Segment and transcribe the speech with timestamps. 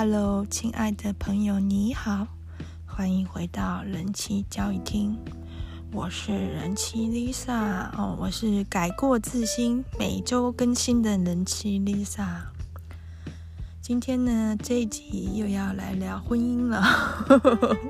[0.00, 2.28] Hello，亲爱的朋友，你好，
[2.86, 5.18] 欢迎回到人妻交易厅。
[5.90, 12.42] 我是人妻 Lisa 哦，我是改过自新、每周更新的人妻 Lisa。
[13.82, 16.80] 今天呢，这一集又要来聊婚姻了。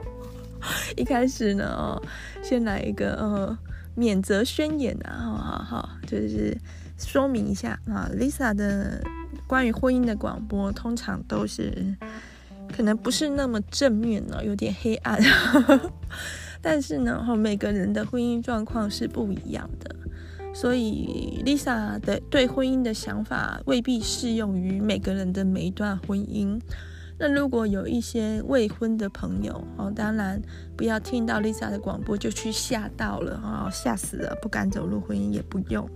[0.96, 2.02] 一开始呢，哦，
[2.42, 3.58] 先来一个呃
[3.94, 6.56] 免责宣言啊，好好好，就是
[6.96, 9.04] 说明一下啊，Lisa 的
[9.48, 11.96] 关于婚姻的广播通常都是
[12.70, 15.18] 可能不是那么正面呢，有点黑暗。
[16.60, 19.96] 但是呢，每个人的婚姻状况是不一样的，
[20.52, 26.60] 所以 Lisa 的对婚姻的想法未必适用于每个人的每一段婚姻。
[27.20, 30.40] 那如果有一些未婚的朋友哦，当然
[30.76, 35.88] 不要听到 Lisa 的广播就去吓到了哦，吓死了，不敢走入婚姻也不用。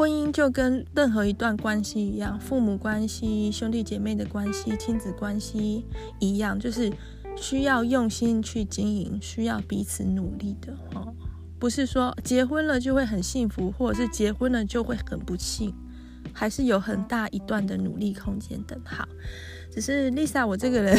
[0.00, 5.84] 婚姻就跟任何一段关系一样，父母关系、兄弟姐妹的关系、亲子关系
[6.18, 6.90] 一样，就是。
[7.36, 11.14] 需要用心去经营，需要彼此努力的哦，
[11.58, 15.72] 不是说结婚了就会很幸福，或者是结婚了就会很不幸，
[16.34, 18.76] 还是有很大一段的努力空间的。
[18.84, 19.08] 好，
[19.72, 20.98] 只是 Lisa 我这个人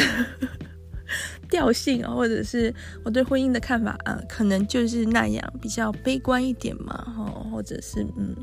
[1.50, 8.34] 调性啊，或者是我对婚姻的看法啊，可能就是那样，比较悲观一点嘛，哦，或者是嗯，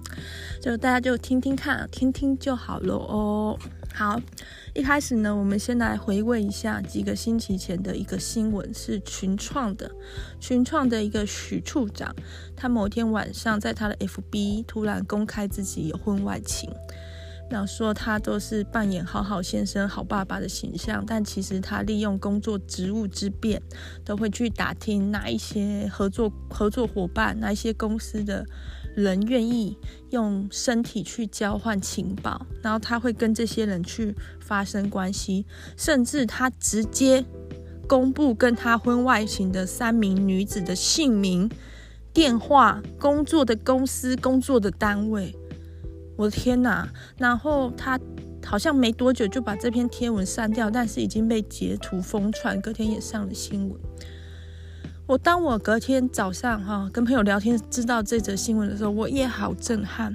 [0.61, 3.57] 就大家就听听看，听听就好了哦。
[3.93, 4.21] 好。
[4.75, 9.89] 一开始呢，我们先来回味一下几个星期前的一个新闻，是群创的，
[10.39, 12.15] 群创的一个许处长，
[12.55, 16.69] 他某天晚上在他的 FB 突然公开自己有婚外情，
[17.49, 23.61] 然后说他都是扮演好好先生、好爸爸的形象，但其实他利用工作职务之便，
[24.05, 28.45] 都会去打听哪一些合作合作伙伴，哪一些公司的。
[28.95, 29.77] 人愿意
[30.09, 35.45] 用身体去交换情报，然后他会跟这些人去发生关系，
[35.77, 37.23] 甚至他直接
[37.87, 41.49] 公布跟他婚外情的三名女子的姓名、
[42.11, 45.33] 电话、工作的公司、工作的单位。
[46.19, 46.85] 我的天哪！
[47.17, 47.97] 然后他
[48.45, 53.79] 好像没多久就把这篇贴文删掉，但是已经被截图疯传，隔天也上了新闻。
[55.07, 60.13] 我当我隔天早上哈跟朋友聊天知道这则新闻的时候，我也好震撼。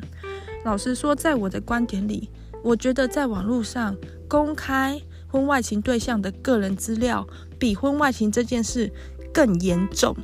[0.62, 2.28] 老实说，在我的观点里，
[2.62, 3.97] 我觉得在网络上
[4.28, 7.26] 公开婚外情对象的个人资料，
[7.59, 8.93] 比婚外情这件事
[9.32, 10.14] 更严重。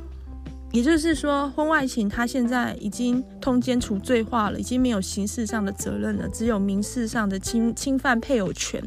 [0.71, 8.81] 也就是说，婚外情他现在已经通奸除罪化了，已经没有刑事上的责任了，只有民事上的侵侵犯配偶权，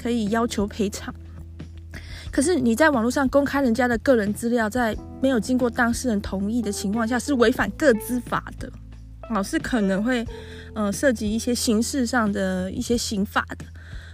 [0.00, 1.12] 可以要求赔偿。
[2.30, 8.70] 可是你在网络上公开人家的个人资料，在没有经过当事人同意的情况下，是违反个资法的，
[9.30, 10.24] 哦，是可能会，
[10.74, 13.64] 呃，涉及一些刑事上的一些刑法的。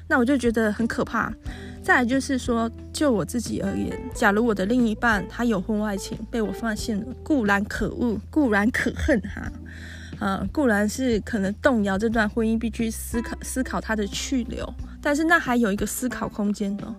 [0.09, 1.31] 那我就觉得很可怕。
[1.85, 9.53] 再就是说，就我自己而言，假如我的另一半他有婚外情被我发现了，固然可恶，固然可恨哈，
[10.19, 14.67] 呃，固然是可能动摇这段婚姻，必须思考思考他的去留，
[15.03, 16.97] 但是那还有一个思考空间呢。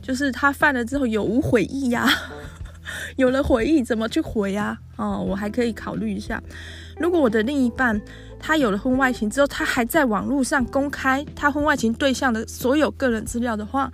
[0.00, 2.08] 就是他犯了之后有无悔意呀？
[3.16, 4.76] 有了悔意怎么去回呀？
[4.96, 6.42] 哦，我还可以考虑一下。
[6.98, 8.00] 如果我的另一半
[8.42, 13.90] 他有了婚外情之后，他还在网络上公开他婚外情对象的所有个人资料的话，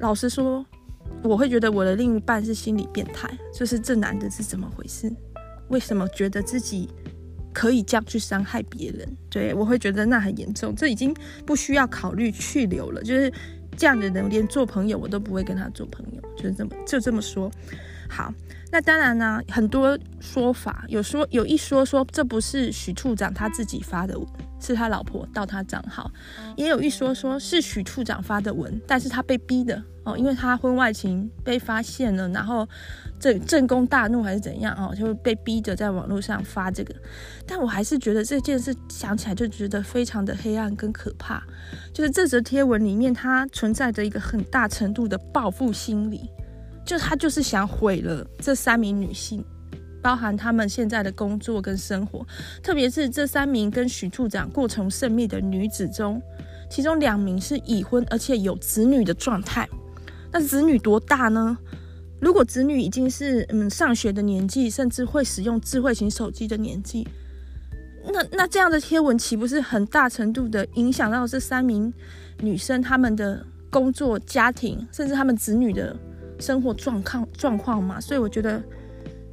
[0.00, 0.66] 老实说，
[1.22, 3.30] 我会觉得我的另一半是心理变态。
[3.54, 5.10] 就是这男的是怎么回事？
[5.68, 6.90] 为什么觉得自己
[7.52, 9.08] 可以这样去伤害别人？
[9.30, 11.14] 对，我会觉得那很严重，这已经
[11.46, 13.32] 不需要考虑去留了，就是。
[13.76, 17.50] 这样的人连做朋友我都不会跟他做朋友，就是这么就这么说。
[18.08, 18.32] 好，
[18.70, 24.26] 那当然呢，很多说法有说有一说说这不是许处长他自己发的文，
[24.60, 26.10] 是他老婆盗他账号，
[26.56, 32.68] 也有一说说是许处长发的文，但是他被逼的哦，因为他婚外情被发现了，然后。
[33.20, 36.94] 正正宫大怒还是怎样哦，就被逼着在网络上发这个，
[37.46, 41.42] 但我还是觉得这件事想起来就觉得非常的黑暗跟可怕。
[41.94, 46.28] 就是这则贴文里面，它存在着一个很大程度的报复心理，
[46.84, 49.44] 就他就是想毁了这三名女性，
[50.02, 52.26] 包含他们现在的工作跟生活，
[52.62, 56.20] 特别是这三名跟许处长过从甚密的女子中，
[56.70, 59.68] 其中两名是已婚而且有子女的状态，
[60.30, 61.56] 那子女多大呢？
[62.20, 67.06] 如果子女已经是嗯上学的年纪，甚至会使用智慧型手机的年纪，
[68.10, 71.92] 那那这样的贴文岂不是很大程度的影响到这三名
[72.40, 75.94] 女生她们的工作、家庭，甚至她们子女的
[76.44, 77.98] 生活状况状况嘛？
[77.98, 78.62] 所以我觉得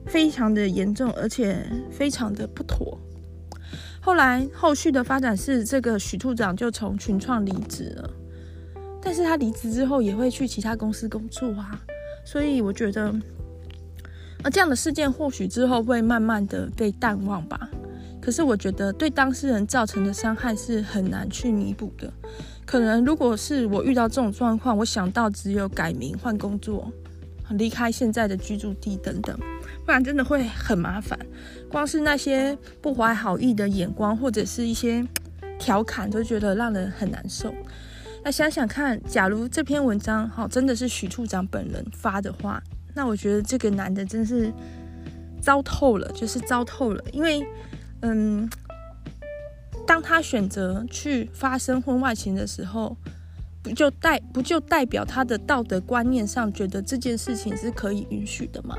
[0.05, 2.97] 非常的严重，而且非常的不妥。
[3.99, 8.09] 后来后续的发展是，这个许处长就从群创离职了。
[9.03, 11.77] 但是他离职之后也会去其他公司工作啊，
[12.23, 13.07] 所以我觉得，
[14.43, 17.69] 啊，这样的事件或许之后会慢慢的被淡忘吧。
[18.21, 22.13] 可是我觉得对当事人造成的伤害是很难去弥补的。
[22.63, 26.91] 可能如果是我遇到这种状况，我想到只有改名换工作，
[27.51, 29.37] 离开现在的居住地等等，
[29.85, 31.17] 不然真的会很麻烦。
[31.69, 35.05] 光是那些不怀好意的眼光或者是一些
[35.59, 37.53] 调侃，都觉得让人很难受。
[38.23, 42.61] 那想想看，假如这篇文章哈真的是许处长本人发的话，
[42.93, 44.51] 那我觉得这个男的真是
[45.41, 47.03] 糟透了，就是糟透了。
[47.11, 47.43] 因为，
[48.01, 48.47] 嗯，
[49.87, 52.95] 当他选择去发生婚外情的时候，
[53.61, 58.75] 不就代不就代表他的道德观念上觉得这件事情是可以允许的吗？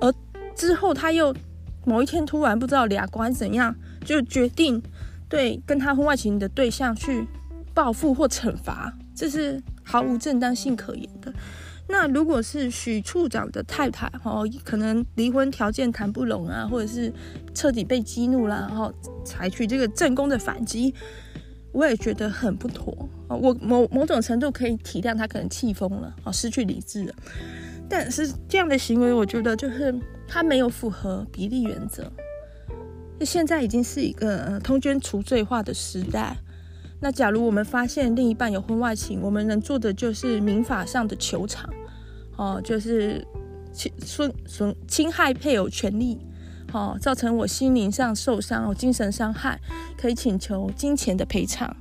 [0.00, 0.12] 而
[0.54, 1.34] 之后他又
[1.84, 4.82] 某一天突然不知道俩关怎样，就决定
[5.28, 7.26] 对跟他婚外情的对象去。
[7.72, 11.32] 报复或惩罚，这是毫无正当性可言的。
[11.88, 17.10] 那如果是许处长的太太，哦，可能离婚条件谈不拢啊，或者是
[17.54, 18.92] 彻底被激怒了，然后
[19.24, 20.92] 采取这个正宫的反击，
[21.72, 22.96] 我也觉得很不妥。
[23.28, 27.14] 我某某种程度可以体谅他可能气疯了，哦，失去理智了。
[27.88, 29.94] 但是这样的行为，我觉得就是
[30.26, 32.10] 他没有符合比例原则。
[33.22, 36.36] 现在已经是一个通奸除罪化的时代。
[37.00, 41.68] 那假如我们发现另一半有婚外情，我们能做的就是民法上的求偿，
[42.36, 43.26] 哦，就是
[43.72, 46.18] 侵损损侵害配偶权利，
[46.72, 49.58] 哦，造成我心灵上受伤，哦，精神伤害，
[49.96, 51.74] 可以请求金钱的赔偿。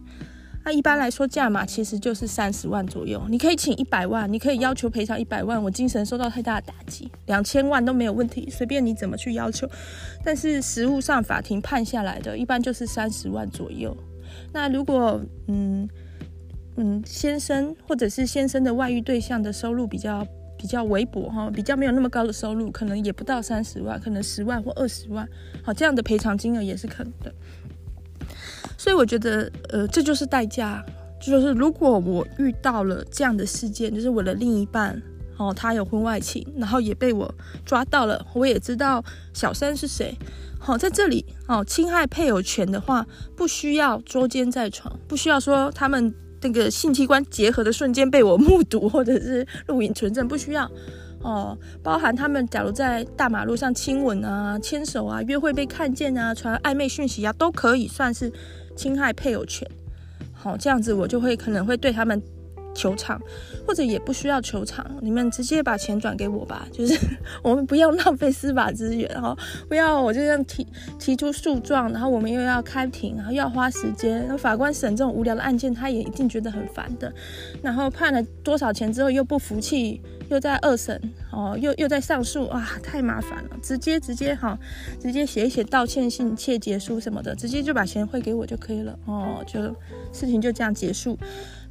[0.65, 3.24] 那一般来说，价码其实就是三十万左右。
[3.30, 9.68] 你可以请一百万，你可以要求赔偿一百万，我精神受到太大的打击，两千万都没有问题，随便你怎么去要求。
[10.24, 13.95] 但是实务上法庭判下来的一般就是三十万左右。
[14.51, 15.88] 那如果嗯
[16.75, 20.27] 嗯先生或者是先生的外遇对象的收入比较
[20.60, 25.26] 比较微薄哈，比较没有那么高的收入，可能也不到三十万，可能十万或二十万，
[25.64, 27.34] 好，这样的赔偿金额也是可能的。
[28.78, 30.86] 所以我觉得呃这就是代价，
[31.22, 35.02] 就是如果我遇到了这样的事件，就是我的另一半
[35.38, 37.34] 哦他有婚外情，然后也被我
[37.66, 39.02] 抓到了，我也知道
[39.34, 40.14] 小三是谁。
[40.60, 50.69] 好，在这里哦，侵害配偶权的话，不需要捉奸在床，不需要说他们那个性器官结合的瞬间被我目睹，或者是录影存证，不需要
[51.21, 51.57] 哦。
[51.83, 58.31] 包含他们假如在大马路上亲吻啊、牵手啊、约会被看见啊、传暧昧讯息啊，都可以算是
[58.75, 59.68] 侵害配偶权。
[60.33, 62.21] 好，这样子我就会可能会对他们。
[62.80, 63.22] 球场，
[63.68, 66.66] 或者也不需要球场，你们直接把钱转给我吧。
[66.72, 66.98] 就是
[67.44, 69.38] 我们不要浪费司法资源，然后
[69.68, 70.66] 不要我就这样提
[70.98, 74.26] 提出诉状，然后我们又要开庭，然后又要花时间。
[74.30, 77.14] 那法官审这种无聊的案件，他也一定觉得很烦的。
[77.62, 81.00] 然后判了多少钱之后又不服气，又在二审
[81.32, 83.50] 哦，又又在上诉，哇，太麻烦了。
[83.62, 84.58] 直接直接哈，
[85.02, 89.62] 直接写一写道歉信、切结书什么的，直接就把钱汇给我就可以了哦，就
[90.14, 91.18] 事情就这样结束。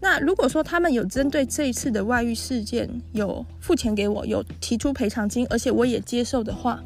[0.00, 6.80] 那如果说他们有针对这一次的外遇事件有付钱给我，有提出赔偿金，而且我也接受的话，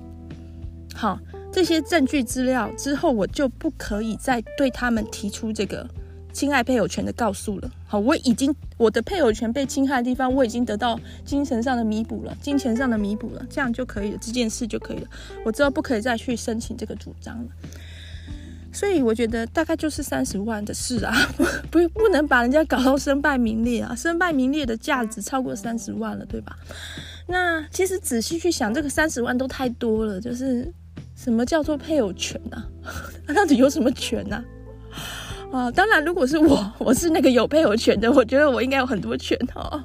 [0.94, 1.19] 好，
[1.53, 5.87] 这些证据资料之后我就不可以再对他们提出这个
[6.32, 7.70] 侵害配偶权的告诉了。
[7.87, 15.08] 好，我已经我的配偶权被侵害的地方，我已经得到精神上的弥补了，金钱上的弥补了，这样就可以了，这件事就可以了。
[15.44, 17.51] 我之后不可以再去申请这个主张了。
[18.72, 21.14] 所以我觉得大概就是三十万的事啊，
[21.70, 26.56] 不不能把人家搞到身败名裂啊，身败名裂的价值超过三十万了，对吧？
[27.29, 30.72] 那其实仔细去想，这个三十万都太多了，就是
[31.14, 32.67] 什么叫做配偶权啊？
[33.29, 34.36] 那到底有什么权呢？
[35.52, 35.60] 啊？
[35.69, 39.82] 啊，当然，如果是我， 我是那个有配偶权的，我觉得我应该有很多权哦。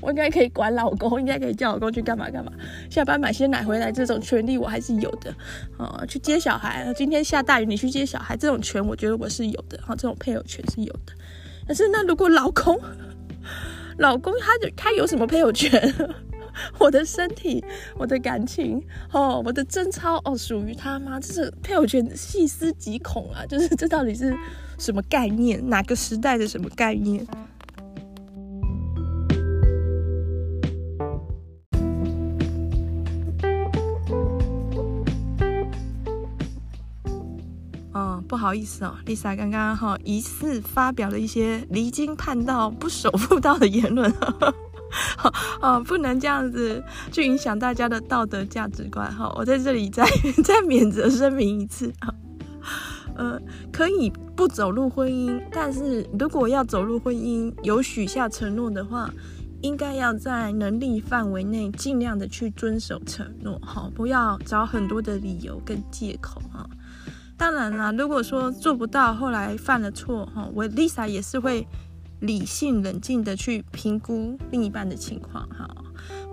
[0.00, 2.52] 我应该可以管老公，应该可以叫老公去干嘛干嘛，
[2.90, 5.34] 下班买些奶回来，这种权利我还是有的。
[5.76, 9.78] 啊、去接小孩，今天下大雨，你去接小孩，这种权我觉得我是有的。
[9.78, 11.12] 哈，这种配偶权是有的。
[11.66, 12.78] 但是那如果老公，
[13.98, 15.94] 老公他他有什么配偶权？
[16.78, 17.64] 我的身体，
[17.96, 21.20] 我的感情，哦，我的贞操，哦，属于他吗？
[21.20, 23.46] 这是配偶权细思极恐啊！
[23.46, 24.36] 就是这到底是
[24.76, 25.64] 什么概念？
[25.68, 27.24] 哪个时代的什么概念？
[38.28, 44.12] 不好意思哦，Lisa 刚刚哈疑似发表了一些离经叛道、不守妇道的言论，
[45.62, 49.32] 哦，不能这样子去影响大家的道德价值观哈。
[49.34, 50.06] 我在这里再
[50.44, 52.12] 再免责声明一次啊，
[53.16, 53.40] 呃，
[53.72, 59.10] 可以不走入婚姻，但是如果要走入婚姻，有许下承诺的话，
[59.62, 66.68] 应该要在能力范围内尽量的去遵守承诺，哈，不要找很多的理由跟借口啊。
[67.38, 71.66] 当然啦，如果说做不到，后来犯了错，哈，我 Lisa 也是会
[72.20, 75.68] 理性冷静的去评估另一半的情况，哈，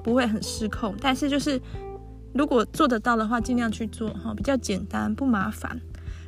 [0.03, 0.95] 不会很失控。
[0.99, 1.61] 但是就是
[2.33, 5.79] 如果做得到的话，尽量去做，哈，比较简单，不麻烦。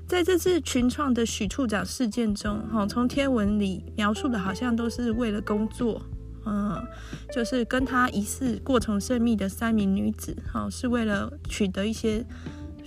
[0.07, 6.01] 在这次群创的许处长事件中，哈，从贴文里描述的好像都是为了工作。
[6.49, 6.81] 嗯，
[7.29, 12.25] 就是跟他疑似过从甚密的三名女子，哈，是为了取得一些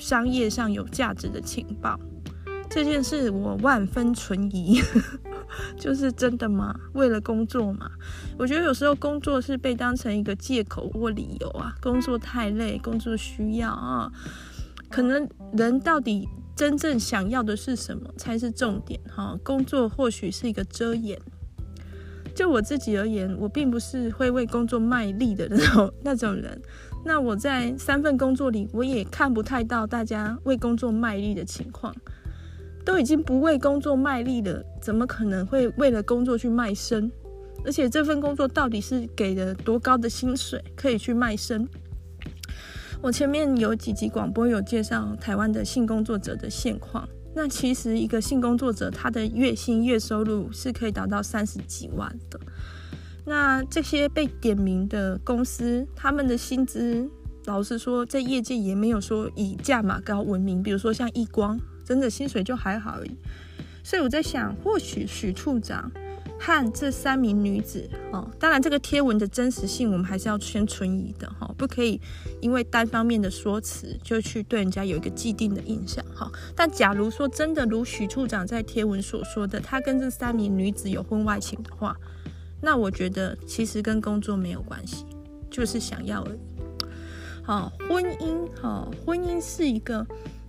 [0.00, 2.00] 商业上有价值的情报。
[2.68, 4.80] 这件事我万分存疑，
[5.76, 6.72] 就是真的吗？
[6.94, 7.90] 为了工作吗？
[8.38, 14.10] 我觉得有时候工作是被当成一个借口或理由啊，工作太累，工作需要啊，
[14.88, 19.36] 可能人到底真正想要的是什么才是重点哈。
[19.42, 21.20] 工作或许是一个遮掩。
[22.32, 26.62] 就我自己而言，我并不是会为工作卖力的那种 那种人。
[27.04, 31.94] 那我在三份工作里，我也看不太到大家为工作卖力的情况。
[32.82, 37.12] 都已经不为工作卖力了，怎么可能会为了工作去卖身？
[37.62, 41.68] 而且这份工作到底是给了多高的薪水，可以去卖身？
[43.02, 47.06] 我前面有几集广播有介绍台湾的性工作者的现况。
[47.34, 52.40] 那其实一个性工作者，他的月薪月收入是可以达到三十几万的。
[53.30, 57.08] 那这些被点名的公司，他们的薪资，
[57.44, 60.60] 老实说，在业界也没有说以价码高闻名。
[60.60, 63.16] 比如说像亿光，真的薪水就还好而已。
[63.84, 65.88] 所以我在想，或许许处长。
[66.42, 72.00] 和这三名女子，哦，当然这个贴文的真实性我们还是要先存疑的，哈，不可以
[72.40, 76.32] 因为单方面的说辞就去对人家有一个既定的印象，哈。
[76.56, 81.94] 但假如说真的如许处长在贴文所说的，他跟这三名女子有婚外情的话，
[82.60, 85.06] 那我觉得其实跟工作没有关系，
[85.50, 86.38] 就是想要而已。
[87.42, 90.06] 好，婚姻，哈，婚姻是一个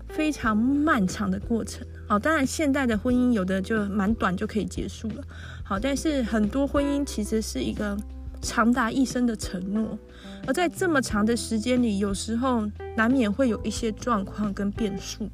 [0.09, 5.23] 非常漫长的过程，好，当然现代的婚姻有的就蛮短就可以结束了。
[5.63, 7.97] 好，但是很多婚姻其实是一个
[8.41, 9.97] 长达一生的承诺，
[10.45, 15.29] 而在这么长的时间里，有时候难免会有一些状况跟变数。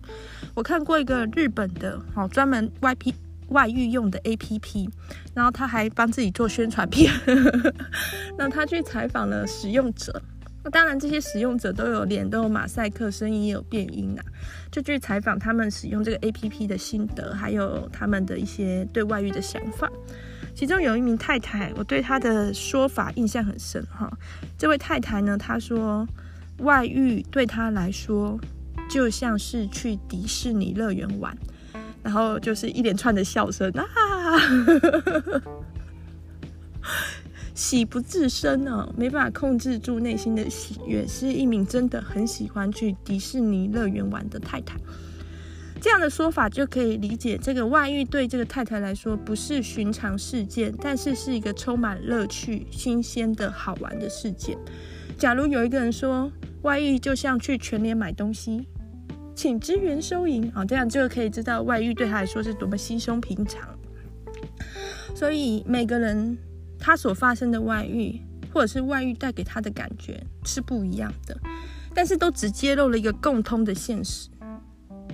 [0.54, 3.14] 我看过一个日本的，好专门 Y P
[3.50, 4.90] 外遇用的 APP，
[5.34, 7.12] 然后他还帮自己做宣传片，
[8.38, 10.22] 那他去采访了使用者，
[10.64, 14.22] 那当然这些使用者都有脸，都有马赛克，声音也有变音啊，
[14.72, 19.90] 就去采访他们使用这个 APP 的心得，还有他们的一些对外遇的想法。
[20.54, 24.12] 其中有一名太太，我对她的说法印象很深哈。
[24.58, 26.08] 这位太太呢，她说
[26.60, 28.40] 外遇对她来说
[28.90, 31.38] 就像是去迪士尼乐园玩，
[32.08, 33.84] 然后就是一连串的笑声啊，
[37.54, 44.78] 喜不自胜呢，没办法控制住内心的喜悦，是一名真的很喜欢去迪士尼乐园玩的太太。
[45.82, 54.58] 这样的说法就可以理解，这个外遇对这个太太来说不是寻常事件，但是是一个充满乐趣、新鲜的好玩的事件。
[55.18, 58.66] 假如有一个人说外遇就像去全联买东西，
[59.38, 63.70] 请支援收银，好，这样就可以知道外遇对他来说是多么稀松平常。
[65.16, 66.36] 所以每个人
[66.80, 68.20] 他所发生的外遇，
[68.52, 71.40] 或者是外遇带给他的感觉是不一样的，
[71.94, 74.28] 但是都只揭露了一个共通的现实。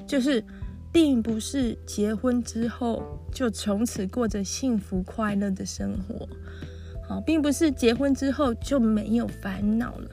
[0.08, 0.42] 就是，
[0.90, 6.26] 并不是结婚之后就从此过着幸福快乐的生活，
[7.10, 10.10] 好，并不是结婚之后就没有烦恼了，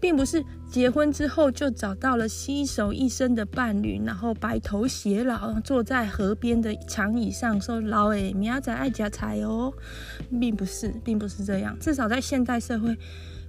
[0.00, 9.70] 并不是结婚之后就找到了携手一生的伴侣，然后白头偕老，坐在河边的长椅上说老诶，明仔爱家财哦，
[10.40, 12.96] 并不是，并不是这样，至少在现代社会，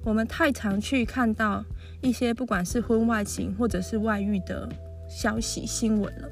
[0.03, 1.63] 我们太常去看到
[2.01, 4.67] 一些不管是婚外情或者是外遇的。
[5.07, 6.27] 消息新闻了，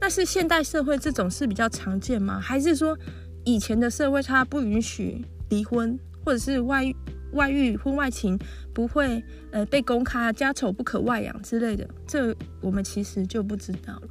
[0.00, 2.40] 那是现代社会这种事比较常见吗？
[2.40, 2.98] 还是说
[3.44, 6.96] 以前的社会它不允许离婚，或者是外遇、
[7.32, 8.38] 外遇、婚外情
[8.72, 11.88] 不会呃被公开，家丑不可外扬之类的？
[12.06, 14.02] 这我们其实就不知道了。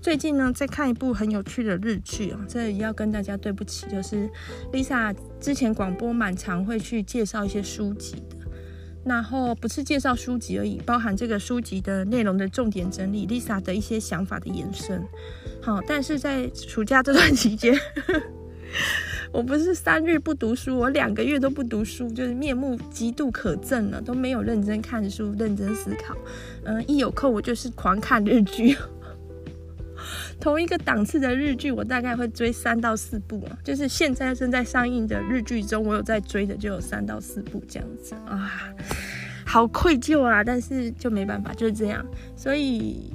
[0.00, 4.28] 最近呢，在看一部很有趣的日剧啊，这也要跟大家对不起，就是
[4.72, 8.36] Lisa 之前广播蛮常会去介绍一些书籍的。
[9.06, 15.02] 然后不是介绍书籍而已，包含这个书籍的内容的重点整理，Lisa 的一些想法的延伸。
[15.62, 17.78] 好，但是在暑假这段期间，
[19.34, 26.16] 我不是三日不读书，我两个月都不读书，就是面目极度可憎了，都没有认真看书、认真思考。
[26.62, 28.76] 嗯，一有空我就是狂看日剧。
[30.38, 33.44] 同一个档次的日剧，我大概会追三到四部。
[33.64, 38.52] 就是现在正在上映的日剧中，我有在追的就有三到四部这样子啊，
[39.44, 40.44] 好愧疚啊！
[40.44, 42.06] 但是就没办法，就是这样。
[42.36, 43.12] 所以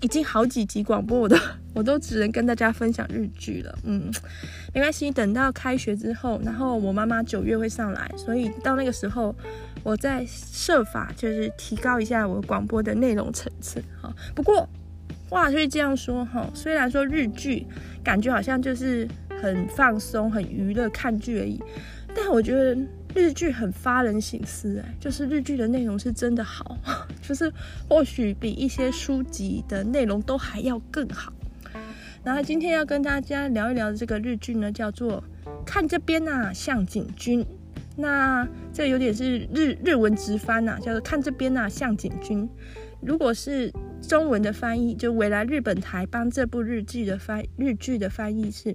[0.00, 1.36] 已经好几集广播我都
[1.72, 3.78] 我都只能跟大家分享日剧了。
[3.84, 4.10] 嗯，
[4.74, 9.34] 没关系，等到开学之后，然后我妈妈九月会上来，所以到那个时候。
[9.82, 14.10] 我再设法就是提高一下我广播的内容层次哈。
[14.34, 14.66] 不过
[15.28, 17.66] 话是这样说哈，虽然说日剧
[18.02, 19.06] 感觉好像就是
[19.42, 21.62] 很放松、很娱乐看剧而已，
[22.16, 22.74] 但我觉得
[23.14, 26.78] 日剧很发人省思哎，就是日剧的内容是真的好，
[27.20, 27.52] 就是
[27.86, 31.30] 或许比一些书籍的内容都还要更好。
[32.24, 35.22] 然后今天要跟大家聊一聊的这个日剧呢，叫做
[35.64, 37.42] 《看这边啊，向井君》。
[37.96, 42.48] 那这有点是日日文直翻呐、啊，叫做看这边呐、啊，向井君。
[43.02, 48.74] 如果是中文的翻译，就未来日本台帮这部日剧的翻日剧的翻译是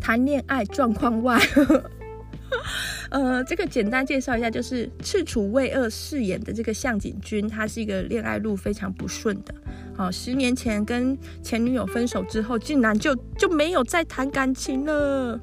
[0.00, 1.38] 谈恋爱状况外。
[3.10, 9.52] 呃，这个简单介绍一下，就是赤楚卫二饰演的这个向井君，他是一个恋爱路非常不顺的。
[9.96, 15.40] 好、哦，十年前跟前女友分手之后，竟然就就没有再谈感情了。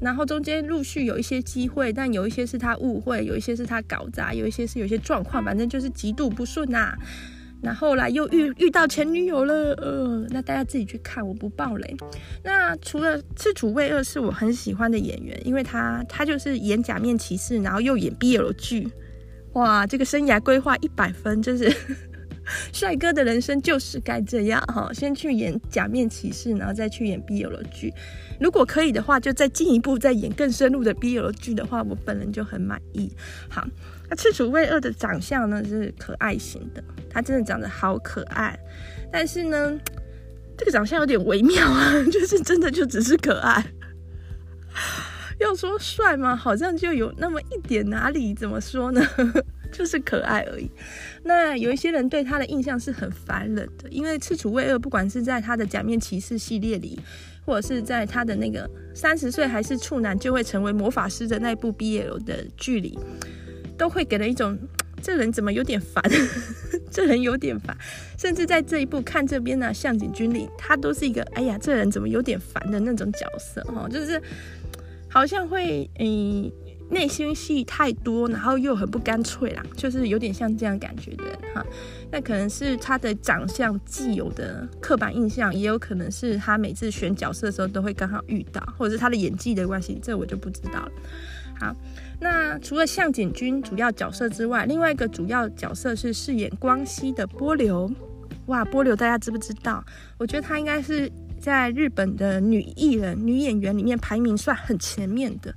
[0.00, 6.98] 然后中间陆续有一些机会，但有一些是他误会，有一些是他搞砸，有一些是有些状况，反正就是极度不顺呐、啊。
[7.62, 11.96] 然后来又遇遇到前女友了，呃，那大家自己去看，我不爆雷。
[12.42, 18.88] 那除了赤楚卫二是我很喜欢的演员，因为他他就是演假面骑士，然后又演 BL 剧，
[19.52, 21.70] 哇，这个生涯规划一百分，就是。
[22.72, 27.92] 帅哥的人生就是该这样哈，先去演假面骑士，然后再去演 BL 剧。
[28.40, 33.10] 如果可以的话，就再进一步再演更深入的 BL 剧的话，我本人就很满意。
[33.48, 33.66] 好，
[34.10, 38.58] 那赤楚卫二的长相呢是可爱型的，他真的长得好可爱。
[39.12, 39.78] 但是呢，
[40.56, 43.64] 这个长相有点微妙啊， 就是真的就只是可爱。
[45.38, 46.34] 要说帅吗？
[46.34, 49.00] 好像就有那么一点哪里，怎么说呢？
[49.72, 50.70] 就是可爱而已。
[51.24, 57.00] 那有一些人对他的印象是很烦人的，因为赤楚卫二不管是在他的假面骑士系列里，
[57.46, 62.98] 或者是在他的那个三十岁还是处男就会成为魔法师的那部 BL 的剧里，
[63.78, 64.58] 都会给人一种
[65.00, 66.02] 这人怎么有点烦，
[66.90, 67.76] 这人有点烦。
[68.18, 74.20] 甚至在这一部看这边呢、向井君里，他都是一个哎呀，这人怎么有点烦的那种角色哈，就是
[75.08, 76.52] 好像会嗯。
[76.92, 81.64] 内心戏太多，然后又很不干脆啦，就是有点像这样感觉的人哈。
[82.10, 90.92] 那可能是他的长相既有的刻板印象，也有可能是他每次选角色的时候都会刚好遇到，或者是他的演技的关系，这我就不知道了。
[91.58, 91.74] 好，
[92.20, 97.90] 那除了向井君主要角色之外，另外一个主要角色是饰演光熙的波流。
[98.46, 99.82] 哇，波流大家知不知道？
[100.18, 105.54] 我觉得她应该是在日本的女艺人、女演员里面排名算很前面的。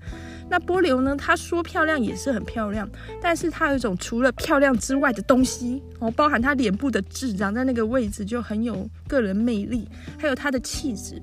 [0.47, 1.15] 那波流呢？
[1.15, 2.87] 她说漂亮也是很漂亮，
[3.21, 9.87] 但是她有一种除了漂亮之外的东西哦，包含她脸部的痣长在那个位置就很有个人魅力，
[10.19, 11.19] 还有她的气质，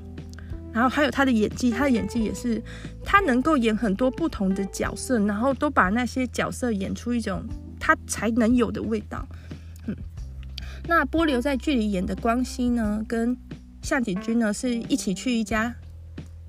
[0.72, 2.60] 然后还有她的演技，她的演技也是，
[3.04, 7.44] 她能够演很多不同的角色，然后都把那些角色演出一种
[7.78, 9.24] 她才能有的味道。
[9.86, 9.96] 嗯，
[10.88, 13.36] 那波流在剧里演的光熙呢，跟
[13.82, 15.74] 向井君呢是一起去一家。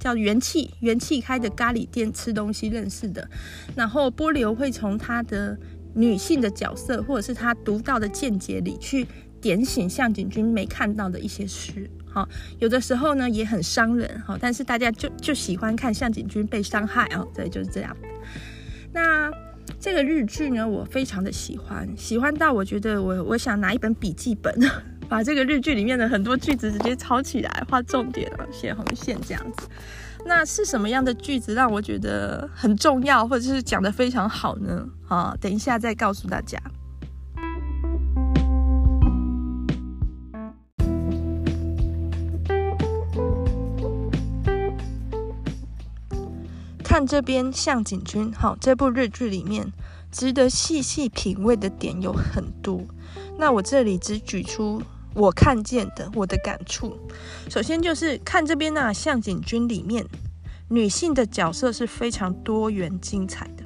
[0.03, 3.25] 叫元气元气开的咖喱店吃东西认识的，
[3.73, 5.57] 然后波流会从他的
[5.93, 9.07] 女性的角色或者是他独到的见解里去
[9.39, 12.27] 点醒向井君没看到的一些事，好，
[12.59, 17.95] 有的时候呢也很伤人，好，但是大家就就喜欢看向井君被伤害哦，对，就是这样。
[18.91, 19.31] 那
[19.79, 24.53] 这个日剧呢，我非常的喜欢，喜欢到我觉得我我想拿一本笔记本，
[25.13, 29.69] 把这个日剧里面的很多句子直接抄起来，画重点啊，写红线这样子。
[30.25, 34.89] 那是什么样的句子让我觉得很重要，或者是讲得非常好呢？
[35.07, 36.59] 啊，等一下再告诉大家。
[46.83, 49.71] 看这边向井君，好，这部日剧里面
[50.11, 52.81] 值得细细品味的点有很多。
[53.37, 54.81] 那我这里只举出。
[55.15, 56.97] 我看见的，我的感触，
[57.49, 60.05] 首先就是看这边呢、啊，向井君里面
[60.69, 63.63] 女性的角色是非常多元精彩的。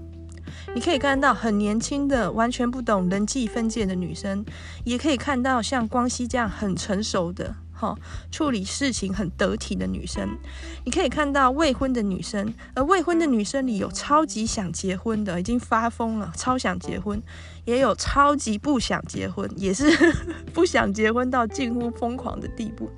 [0.76, 4.46] 你可以看到很年轻的、完全不懂人际分界的女生，
[4.84, 8.00] 也可以看到像光熙这样很成熟的，哈、哦，
[8.32, 10.38] 处理事情很得体的女生。
[10.84, 17.20] 你可以看到未婚的女生，而未婚的女生里有超级想结婚的，已经发疯了，超想结婚；
[17.66, 19.86] 也有超级不想结婚，也是
[20.54, 22.90] 不想结婚到近乎疯狂的地步。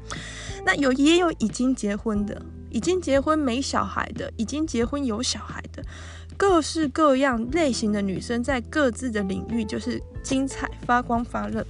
[0.66, 5.84] 那有也有已经结婚的，已经结婚没小孩的，已经结婚有小孩的。
[6.38, 11.66] 各式各样类型的女生在各自的领域就是精彩发光发热。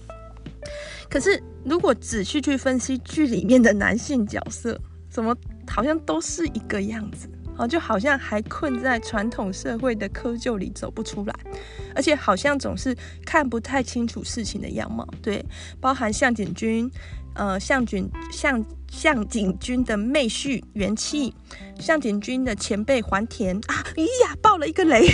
[1.09, 5.35] 可是如果仔细去分析剧里面的男性角色，怎么
[5.67, 7.67] 好像都是一个样子啊？
[7.67, 11.33] 就好像还困在传统社会的窠臼里走不出来，
[11.95, 12.95] 而且好像总是
[13.25, 15.07] 看不太清楚事情的样貌。
[15.21, 15.43] 对，
[15.81, 16.89] 包含向井君。
[17.35, 21.33] 呃，向井向向井君的妹婿元气，
[21.79, 25.07] 向井君的前辈环田啊，咦呀，爆了一个雷，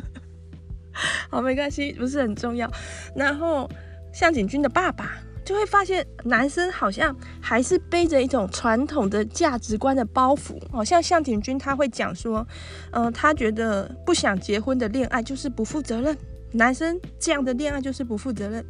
[1.30, 2.68] 好，没关系，不是很重要。
[3.14, 3.70] 然后
[4.12, 10.60] 向井君的爸爸就会发现，男生好像还是背着一种传统的价值观的包袱。
[10.70, 12.46] 好像向井君他会讲说，
[12.92, 16.16] 嗯、呃，他觉得不想结婚的恋爱就是不负责任。
[16.52, 18.64] 男生这样的恋爱就是不负责任。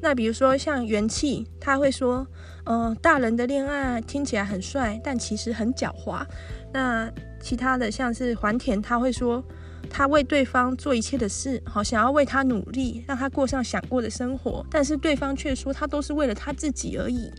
[0.00, 2.26] 那比如说像元气，他会说，
[2.64, 6.24] 呃，大人的恋爱听起来很帅，但其实很狡猾。
[6.72, 7.08] 那
[7.40, 9.42] 其他的像是环田，他会说，
[9.90, 17.30] 他为对方做一切的事，好想要为他努力，让他过上想过的生活，但是对方却说他都是为了他自己而已。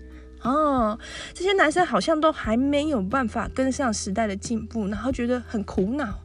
[0.44, 0.98] 哦，
[1.34, 6.20] 这些男生好像都还没有办法跟上时代的进步，然后觉得很苦恼。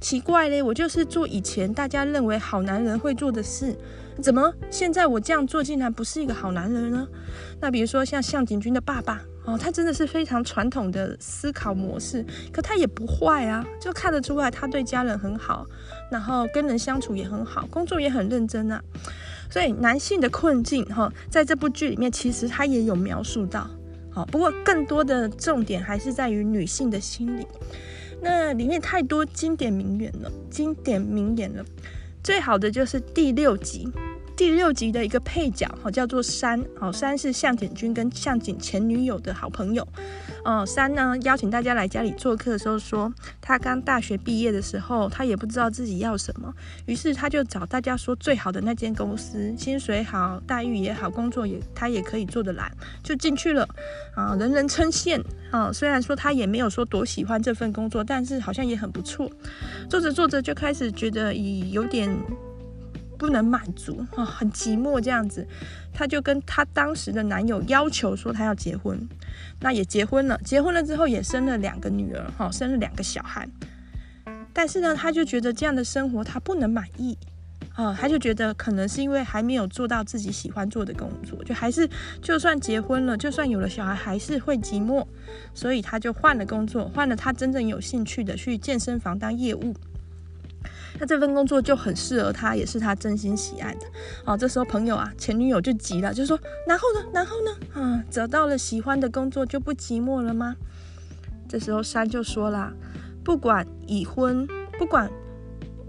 [0.00, 3.76] 奇怪嘞，我就是做以前大家认为好男人会做的事，
[4.22, 7.08] 怎么现在我这样做竟然不是一个好男人呢？
[7.60, 15.66] 那比如说像向井君的爸爸哦，他真的是非常传统的思考模式，可他也不坏啊，就看得出来他对家人很好，
[16.10, 18.78] 然后跟人相处也很好，工作也很认真啊。
[19.48, 23.66] 所以男性的困境哈，在这部剧里面其实他也有描述到，
[24.10, 27.46] 好，不过更多的重点还是在于女性的心理。
[28.20, 31.64] 那里面太多经典名言了，经典名言了。
[32.22, 33.90] 最好的就是第六集，
[34.38, 39.84] 第六集的一个配角，好叫做山，好山是向井君跟向井前女友的好朋友。
[40.44, 46.54] 哦，山呢邀请大家来家里做客的时候说，他刚大学毕业的时候，他也不知道自己要什么，
[46.86, 52.70] 于是他就找大家说最好的那间公司，薪水好，待遇也好，工作也他也可以做得来，
[53.02, 53.68] 就进去了。
[54.14, 55.20] 啊，人人称羡。
[55.50, 59.28] 啊，虽然说他也没有说多喜欢这份工作，但是好像也很不错。
[59.90, 62.08] 做着做着就开始觉得已有点
[63.18, 65.46] 不能满足啊，很寂寞这样子。
[65.92, 69.06] 她就跟她当时的男友要求说她要结婚，
[69.60, 70.38] 那也结婚了。
[70.44, 73.46] 结婚了之后也生了两个女儿，哈，生了两个小孩。
[74.52, 77.18] 但是呢，她就觉得这样的生活她不能满意。
[77.74, 81.88] 啊、她，就觉得可能是因为还没有做到自己喜欢做的工作，就还是
[82.20, 85.06] 就算结婚了，就算有了小孩，还是会寂寞，
[85.54, 89.74] 所以他就换了工作，换了他真正有兴趣的去健身房当业务。
[90.98, 93.86] 那这份工作就很适合他，也是他真心喜爱的。
[94.24, 97.06] 哦，这时候朋友啊，前女友就急了，就说：“然后呢？
[97.12, 97.80] 然后呢？
[97.80, 100.56] 啊，找到了喜欢的工作就不寂寞了吗？”
[101.48, 102.72] 这时候山就说啦
[103.24, 104.46] ：“不管已婚，
[104.78, 105.10] 不管。”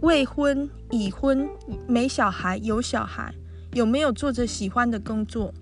[0.01, 1.49] 未婚、已婚、
[1.85, 3.33] 没小孩、有小孩，
[3.73, 5.53] 有没有做着喜欢的工作？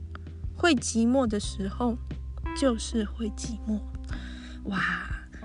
[0.56, 1.97] 会寂寞的时候，
[2.56, 3.80] 就是会寂寞。
[4.65, 4.80] 哇，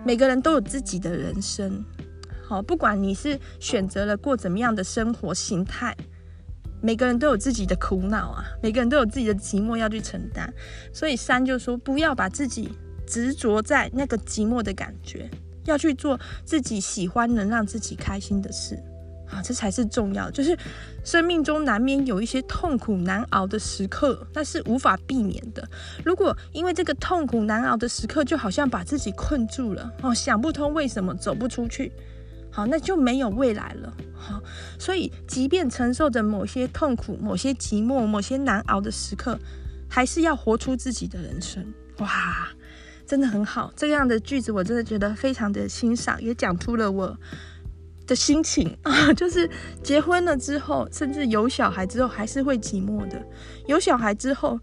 [0.04, 1.82] 每个人都有自己的人生，
[2.52, 5.96] 哦，不管你是选择了过怎么样的生活形态，
[6.80, 10.52] 每个人都有自己的苦恼啊，每个人都有自己的寂寞要去承担。
[10.92, 12.70] 所以三就说，不要把自己
[13.06, 15.30] 执着在那个寂寞的感觉。
[15.64, 18.74] 要去做自己喜欢、能让自己开心的事
[19.30, 20.28] 啊，这才是重要。
[20.28, 20.58] 就是
[21.04, 25.62] 生命中难免有一些痛苦难熬的时刻，那是无法避免的。
[26.04, 31.92] 如果因为这个痛苦难熬的时刻，就好像把自己困住了哦，想不通为什么走不出去，
[32.52, 33.92] 好，那就没有未来了。
[34.14, 34.40] 好，
[34.78, 39.36] 所以即便承受着某些痛苦、某些寂寞、某些难熬的时刻，
[39.88, 41.64] 还是要活出自己的人生。
[41.98, 42.48] 哇！
[43.04, 47.14] 真的很好，这样的句子我真的觉得非常的欣赏，也讲出了我
[48.06, 49.50] 的心情啊， 就是
[49.82, 53.22] 结婚了之后，甚至有小孩之后，还是会寂寞的。
[53.66, 54.58] 有小孩之后，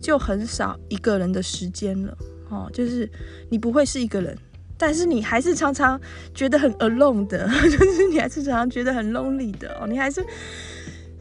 [0.00, 2.16] 就很少一个人的时间了
[2.48, 3.10] 哦，就是
[3.50, 4.38] 你不会是一个人，
[4.80, 6.00] 但是你还是常常
[6.34, 10.24] 觉得很 alone 的， 就是你还是常常觉得很 lonely 的哦，你还是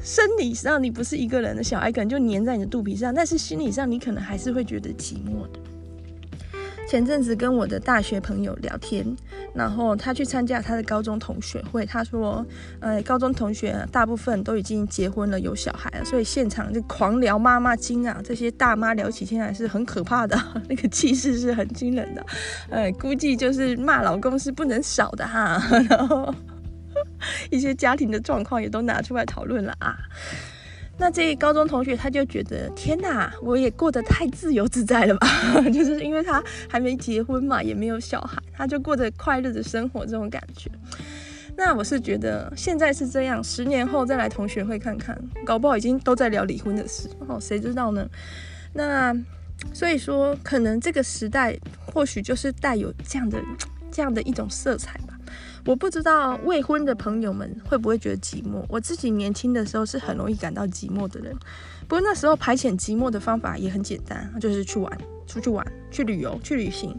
[0.01, 5.59] 生理上你不是一个人的，小孩可能就黏在你的肚皮上，但是心理上你可能还是会觉得寂寞的。
[6.89, 9.05] 前阵子跟我的大学朋友聊天，
[9.53, 12.43] 然后他去参加他的高中同学会，他说，
[12.79, 20.35] 呃，高中同学大部分都已经结婚了，有小孩了，所以现场就狂聊妈妈经啊，这些大妈聊起天来是很可怕的，
[20.67, 22.25] 那个气势是很惊人的，
[22.71, 26.33] 呃，估计就是骂老公是不能少的哈，然后
[27.51, 29.95] 一些家庭的状况也都拿出来讨论了啊。
[30.99, 35.27] 那这高中同学他就觉得天哪，我也过得太自由自在了吧？
[35.73, 40.69] 就是因为他还没结婚嘛，也没有小孩，他就过着快乐的生活这种感觉。
[41.55, 48.07] 那我是觉得现在是这样，十年后再来同学会看看，搞不好已经都在聊离婚的事哦，谁知道呢？
[48.73, 49.15] 那
[49.73, 53.41] 所以说，可能这个时代或许就是带有这样的
[53.91, 55.18] 这样的一种色彩吧。
[55.65, 58.63] 我不知道未婚的朋友们会不会觉得寂寞。
[58.67, 61.35] 我自己年轻的时候是很容易感到寂寞的人，
[61.87, 66.97] 不过那时候排遣寂寞的方法也很简单，就是去玩，出去玩，去旅游，去旅行。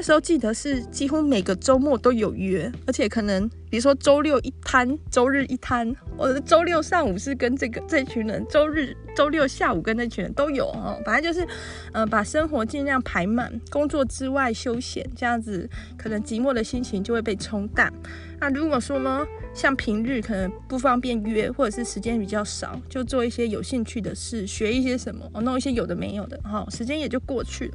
[0.00, 5.94] 那时候记得是几乎每个周末都有约，而且可能比如说周六一摊，周日一摊。
[6.16, 10.98] 我的周六上午是跟这个这群人，周日周六下午跟那群人都有哦。
[11.04, 11.46] 反正就是，
[11.92, 17.92] 呃，把生活尽量排满，工作之外休闲，这样子可能寂寞的心情就会被冲淡。
[18.40, 27.74] 那如果说呢，像平日可能不方便约，或者是时间比较少，就做一些有兴趣的事，学一些什么，哦，弄一些有的没有的，哈，时间也就过去了。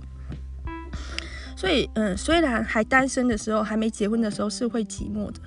[1.55, 5.39] 所以，嗯，虽然还单身的时候，还没结婚的时候是会寂寞的，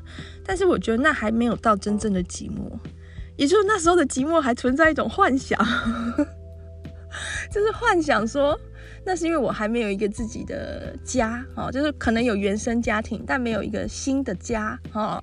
[0.44, 2.70] 但是我觉得那还没有到真正的寂寞，
[3.36, 5.58] 也就是那时候的寂寞还存在一种幻想，
[7.52, 8.58] 就是幻想说，
[9.04, 15.20] 那是因为我还没有一个自己的家，哦，就是可能有原生家庭，但没有一个新的家，哦，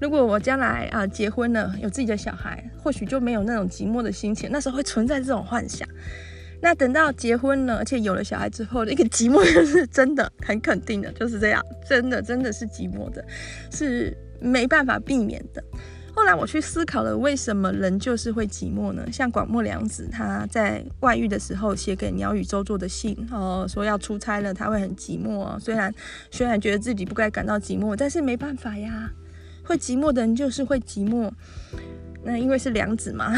[0.00, 5.88] 如果我将来啊结婚了，有自己的小孩，或许就没有那种寂寞的心情，那时候会存在这种幻想。
[6.62, 13.24] 那等到结婚了，而且有了小孩之后，那个寂寞就是真的很肯定的，就是这样，真的真的是寂寞的，
[13.70, 15.62] 是没办法避免的。
[16.12, 19.06] 后来我去思考了，为什么人就是会寂寞呢？
[19.10, 25.58] 像广末凉子他在外遇的时候写给鸟羽周作的信，哦，说要出差了，他会很寂寞。
[25.60, 25.94] 虽然
[26.30, 29.10] 虽然觉得自己不该感到寂寞，但是没办法呀，
[29.64, 31.30] 会寂寞的人就是会寂寞。
[32.22, 33.32] 那因为是凉子嘛。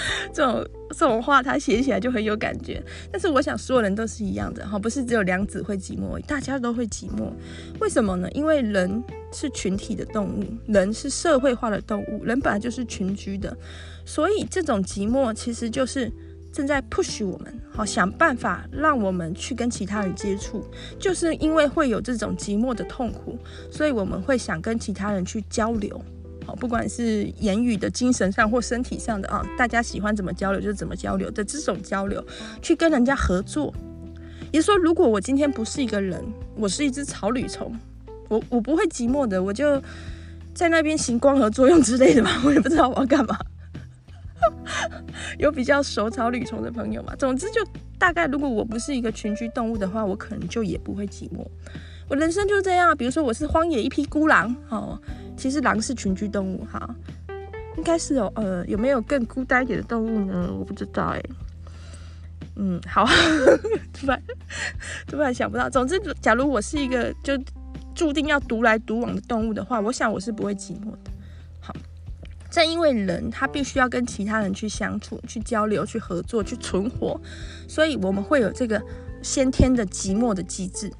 [0.32, 2.82] 这种这种话，他写起来就很有感觉。
[3.10, 7.30] 但是我想，所有人都是一样的哈，不是只有凉子会寂寞，大家都会寂寞。
[7.80, 8.30] 为什么呢？
[8.32, 13.56] 因为人是群体的动物，人是社会化的动物，人本来就是群居的，
[14.04, 16.10] 所以这种寂寞其实就是
[16.52, 20.64] 正在 push 我们，好想办法让我们去跟其他人接触。
[20.98, 23.38] 就是因为会有这种寂寞的痛苦，
[23.70, 26.00] 所以我们会想跟其他人去交流。
[26.56, 32.24] 不管是言语的、精神上或身体上的啊，大家喜欢怎么交流就怎么交流的这种交流，
[32.62, 33.74] 去跟人家合作。
[34.52, 36.24] 也说，如果我今天不是一个人，
[36.56, 37.72] 我是一只草履虫，
[38.28, 39.82] 我我不会寂寞的，我就
[40.54, 43.38] 在那边行光合作用之类的吧，我也不知道我要干嘛。
[45.38, 47.14] 有比较熟草履虫的朋友嘛？
[47.16, 47.60] 总之就
[47.98, 51.46] 大概，如果我不是一个群居动物的话，我可能就也不会寂寞。
[52.08, 54.98] 我人生就是这样，比如说我是荒野一匹孤狼，哦。
[55.36, 56.92] 其实狼是群居动物，哈，
[57.76, 60.52] 应该是有，呃，有没有更孤单一点的动物呢？
[60.52, 61.22] 我不知道，哎，
[62.56, 63.06] 嗯，好，
[63.94, 64.20] 突然
[65.06, 65.70] 突然想不到。
[65.70, 67.38] 总之，假如我是一个就
[67.94, 71.12] 注定要独来独往的动物的话，我想我是不会寂寞的。
[71.60, 71.72] 好，
[72.50, 77.20] 正因为人他必须要跟其他人去相处、去交流、去合作、去存活，
[77.68, 78.82] 所以我们会有这个
[79.22, 80.92] 先天的寂寞的机制。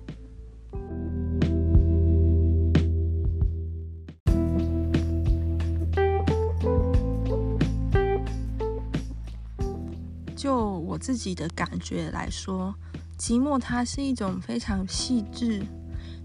[10.39, 12.73] 就我自己的感觉来说，
[13.19, 15.61] 寂寞它是一种非常细致，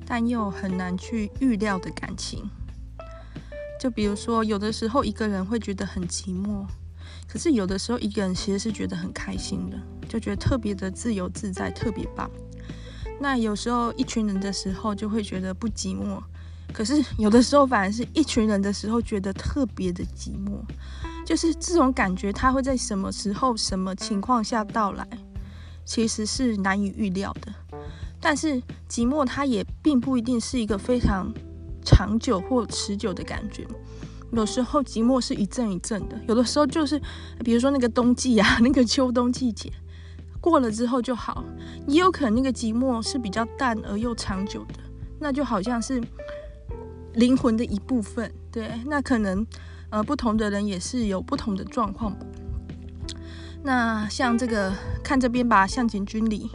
[0.06, 2.48] 但又很难去预料的感情。
[3.82, 6.64] 就比如说，有的时候一个人会觉得很寂寞，
[7.28, 12.30] 可是有的时候一个人其实是觉得很开心的，就觉得特别的自由自在，特别棒。
[13.20, 16.22] 那有时候一群人的时候就会觉得不寂寞，
[16.72, 20.62] 可是有的时候反而是一群人的时候觉得特别的寂寞。
[21.26, 25.08] 就是这种感觉，它会在什么时候、什么情况下到来，
[25.86, 27.54] 其实是难以预料的。
[28.20, 31.34] 但是寂寞，它也并不一定是一个非常
[31.84, 33.66] 长久或持久的感觉。
[34.32, 37.02] 有时候寂寞是一阵一阵的，有的时候就是，
[37.44, 39.72] 比如说那个冬季啊， 那个秋冬季节
[40.42, 41.44] 过了之后就好。
[41.88, 44.76] 也有可能那个寂寞是比较淡而又长久的，
[45.20, 46.02] 那就好像是
[47.14, 48.34] 灵魂的一部分。
[48.52, 49.46] 对，那可能。
[49.94, 52.18] 呃，不同的人也是有不同的状况。
[53.62, 56.50] 那像这个看这边吧，向井君里，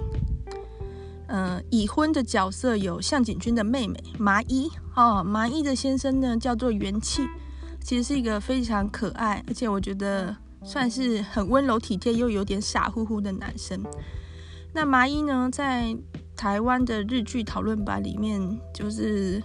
[1.28, 7.22] 呃，已婚的角色有向井君的妹妹麻衣哦，麻衣的先生呢叫做元气，
[7.80, 13.80] 其实是一个非常可爱，而且我觉得算是很温柔体贴又有点傻乎乎的男生。
[14.72, 15.96] 那麻衣呢，在
[16.34, 19.40] 台湾的日剧讨论版里面，就是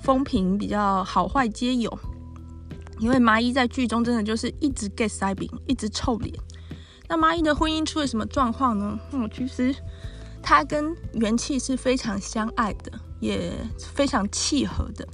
[0.00, 1.98] 风评比较好坏皆有，
[2.98, 6.34] 因为麻衣在剧中真的就是一直 get 塞饼，一直臭脸。
[7.08, 8.98] 那麻衣的婚姻出了什么状况呢？
[9.12, 9.74] 嗯，其实。
[10.40, 13.52] 他跟元气是非常相爱的，也
[13.92, 15.06] 非常契合的，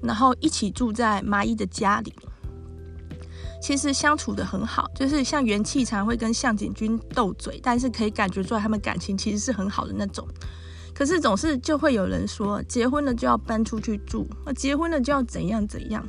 [0.00, 2.14] 然后一起住在麻衣的家里，
[3.60, 4.88] 其实相处的很好。
[4.94, 10.26] 就是像元气常会跟向井君斗嘴，但是可以感觉出来他们感情其实是很好的那种。
[10.94, 16.06] 可是总是就会有人说，结婚了就要搬出去住，结婚了就要怎样怎样。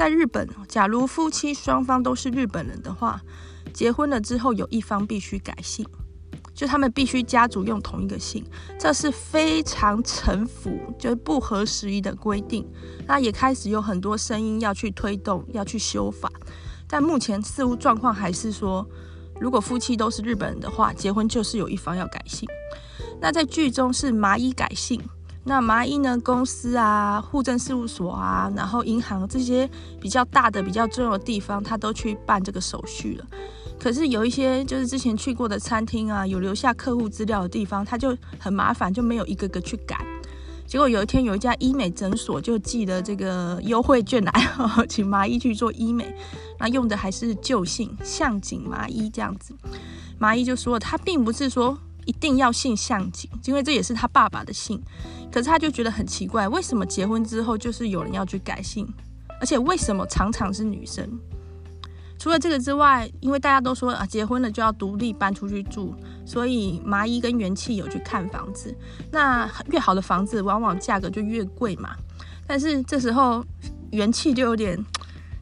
[0.00, 3.20] 在日本，假如夫妻双方都是日本人的话，
[3.70, 5.86] 结婚了之后有一方必须改姓。
[6.54, 8.42] 就他们必须家族用同一个姓，
[8.78, 12.66] 这是非常臣服，就不合时宜的规定。
[13.06, 16.32] 那也开始有很多声音要去推动，要去修法。
[16.88, 18.88] 但目前似乎状况还是说，
[19.38, 22.48] 如果夫妻都是日本人的话，结婚就是有一方要改姓。
[23.20, 24.98] 那在剧中是麻衣改姓，
[25.42, 29.68] 那麻衣呢，公司啊、户政事务所啊，然后银行这些
[30.00, 33.26] 比较大的、比较重要的地方，他都去办这个手续了。
[33.78, 40.04] 可是有一些就是之前去过的餐厅啊，有留下客户资料的地方，他就很麻烦，就没有一个个去改。
[40.66, 44.32] 结果有一天，有一家医美诊所就寄了这个优惠券来，
[44.88, 46.14] 请麻衣去做医美，
[46.58, 49.54] 那用的还是旧姓向井麻衣这样子。
[50.18, 54.80] 麻衣就说他并不是说一定要姓向井，因为这也是他爸爸的姓。
[55.32, 58.86] 可是他就觉得很奇怪，为什么结婚之后就是有人要去改姓，
[59.40, 61.08] 而且为什么常常是女生？
[62.18, 65.94] 除了这个之外，因为大家都说啊，结婚了就要独立搬出去住，
[66.26, 68.76] 所以麻衣跟元气有去看房子。
[69.10, 71.96] 那越好的房子，往往价格就越贵嘛。
[72.46, 73.42] 但是这时候
[73.92, 74.76] 元气就有点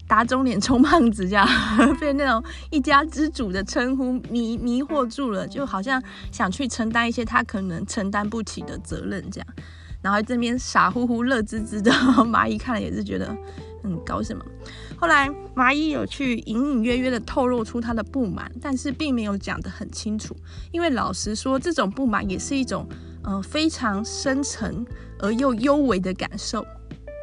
[0.09, 1.47] 打肿脸充胖子，这样
[2.01, 9.47] 被那种一家之主的称呼迷迷惑住了，就好像想去承担一些他可能承担不起的责任这样。
[10.01, 13.37] 然后这边傻乎乎、乐滋滋的蚂蚁看了也是觉得。
[13.85, 14.45] 嗯，搞什么？
[14.97, 20.37] 后来蚂蚁有去隐隐约约的透露出他的不满，但是并没有讲得很清楚。
[20.73, 22.85] 因为老实说，这种不满也是一种
[23.23, 24.85] 呃非常深沉
[25.21, 26.67] 而又幽微的感受，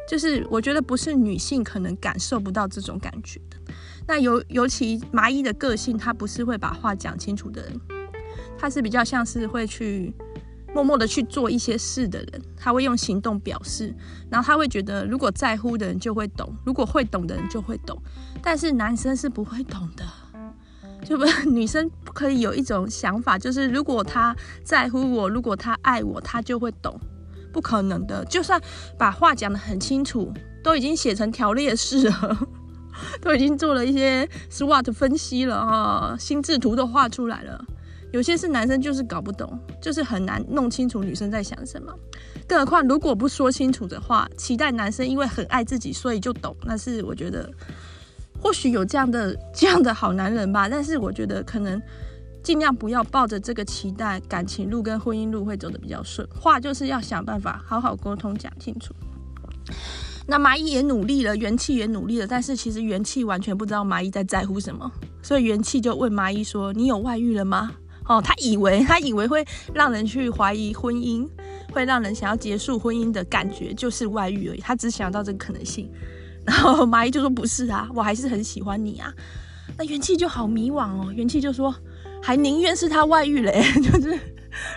[0.08, 3.56] 就是我觉得不是女性可能感受不到这种感觉的。
[4.06, 7.80] 那尤尤其麻衣的个性，她不是会把话讲清楚的人，
[8.58, 10.14] 她是比较像是会去。
[10.74, 13.94] 默默的去做一些事的人，他会用行动表示，
[14.28, 17.98] 然后他会觉得，如果在乎的人就会懂，如果会懂的人就会懂，
[18.42, 20.04] 但是男生是不会懂的，
[21.02, 27.00] 就不 女生不可以有一种想法，就是如果他在乎我，如果他爱我，他就会懂，
[27.56, 28.22] 不可能的。
[28.26, 28.60] 就算
[28.98, 30.30] 把话讲得很清楚，
[30.62, 32.48] 都已经写成条列式了，
[33.22, 37.64] 都已经做了一些 SWOT 分析了哈，心智图都画出来了。
[38.12, 41.90] 有些是男生就是搞不懂，就是很难弄清楚女生在想什么。
[42.46, 47.50] 更何况如果不说清楚的话，期待男生因为很爱自己所以就懂，那是我觉得
[48.38, 50.68] 或许有这样的这样的好男人吧。
[50.68, 51.80] 但是我觉得可能
[52.46, 56.24] 尽量不要抱着这个期待，感情路跟婚姻路会走得比较顺。
[56.32, 58.94] 话就是要想办法好好沟通讲清楚。
[60.28, 64.88] 那麻衣也努力了，元气也努力了，但是其实元气完全不知道麻衣在在乎什么，
[65.24, 67.72] 所以元气就问麻衣说：“你有外遇了吗？”
[68.06, 71.28] 哦，他以为他以为会让人去怀疑婚姻，
[71.72, 74.60] 会让人想要结束婚姻的感觉就是外遇而已。
[74.60, 75.90] 他只想到这个可能性，
[76.44, 79.12] 然后麻衣就说不是啊，我还是很喜欢你啊。
[79.76, 81.74] 那元气就好迷惘哦，元气就说
[82.26, 84.18] 还宁愿是他外遇嘞， 就是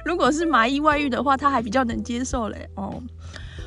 [0.06, 2.70] 如果是麻衣外遇的话，他还比较能接受嘞。
[2.76, 3.02] 哦，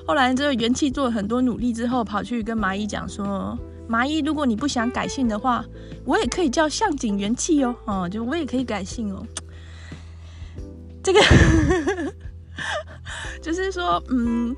[0.07, 5.65] 后来这个元气做了很多努力之后，跑去跟麻衣讲说，麻衣如果你不想改姓的话，
[6.05, 9.27] 我也可以叫向井元气哦，哦，就我也可以改姓哦。
[11.03, 11.21] 这个
[13.43, 14.55] 就是说，嗯，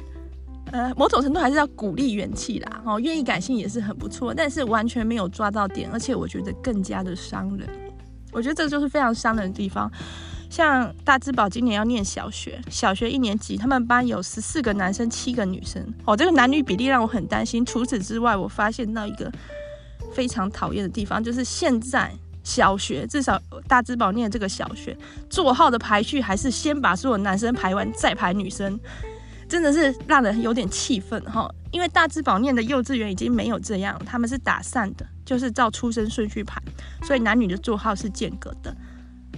[0.70, 7.66] 呃，某种程度还是要鼓励元气啦，哦，愿意改姓也是很不错，但是完全没有抓到点，而且我觉得更加的伤人。
[8.34, 9.90] 我觉得这就是非常伤人的地方。
[10.50, 17.64] 像大之宝今年要念小学，小学一年级，他们班有十四个男生，七个女生，哦，这个男女比例让我很担心。
[17.64, 19.32] 除此之外，我发现到一个
[20.12, 22.12] 非常讨厌的地方，就是现在。
[22.46, 24.94] 小学至少大之宝念这个小学
[25.30, 28.78] 座号的排序还是先把所有男生排完再排女生，
[29.48, 31.50] 真的是让人有点气愤哈。
[31.70, 36.60] 因为大之宝念的幼稚园已经没有这样，他们是打散的，就是照出生顺序排，
[37.02, 38.74] 所以男女的座号是间隔的。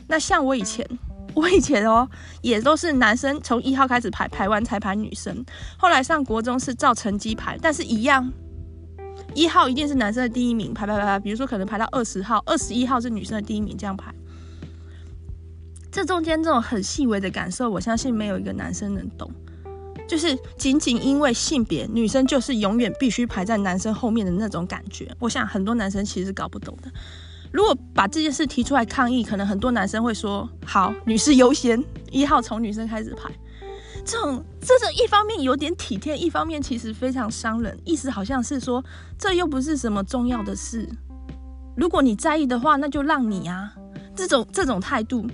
[0.09, 0.87] 那像我以前
[1.35, 2.09] 我以前哦，
[2.43, 5.45] 也都是男生从一号开始排，排完才排女生。
[5.77, 8.33] 后来上国中是照成绩排，但是一样，
[9.35, 11.19] 一号一定是男生的第一名，排排排排。
[11.19, 14.15] 比如说可能排到二十号，二十一号是女生的第一名，这样排。
[15.91, 19.31] 这中间这种很细微的感受，我相信没有一个男生能懂。
[20.07, 25.11] 就是仅仅因为性别，女生就是永远必须排在男生后面的那种感觉。
[25.19, 26.91] 我想很多男生其实搞不懂的。
[27.53, 33.31] 如果把这件事提出来抗议，可能很多男生会说：“好，女士优先，一号从女生开始排。”
[34.05, 37.77] 这种这是一方面有点体贴，一方面其实非常伤人。
[37.85, 38.85] 意思好像是说，
[39.19, 40.89] 这又不是什么重要的事。
[41.77, 43.73] 如果你在意的话，那就让你啊。
[44.15, 45.27] 这种这种态度。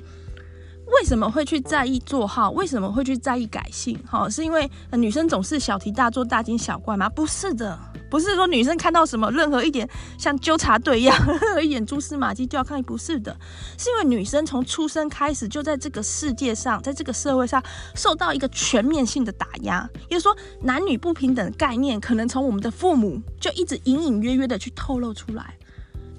[0.99, 2.51] 为什么会去在意座号？
[2.51, 3.99] 为什么会去在意改姓？
[4.07, 7.09] 好，是因为女生总是小题大做、大惊小怪吗？
[7.09, 7.79] 不是的，
[8.11, 9.89] 不是说女生看到什么任何一点
[10.19, 12.83] 像纠察队一样，任 何一点蛛丝马迹就要抗议。
[12.83, 13.37] 不是的，
[13.79, 17.63] 是因为女生从出生开始就在这个世界上，在这个社会上
[17.95, 25.55] 受到一个全面性的打压，也就是说男女不平等的概念，可能从我们的父母就一直隐隐约约的去透露出来。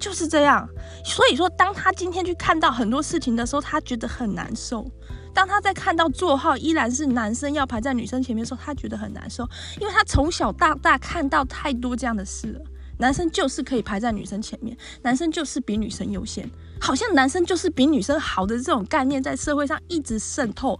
[0.04, 0.68] 就是这样，
[1.02, 4.86] 所以说，当他今天去看到很多事情的时候，他觉得很难受。
[5.32, 9.48] 当他在看到座号依然是男生要排在女生前面的时候，他觉得很难受，
[9.80, 12.60] 因为他从小到大看到太多这样的事了。
[12.98, 16.46] 男生就是可以排在女生前面，男生就是比女生优先，
[16.78, 20.78] 好像男生就是比女生好的这种概念在社会上一直渗透。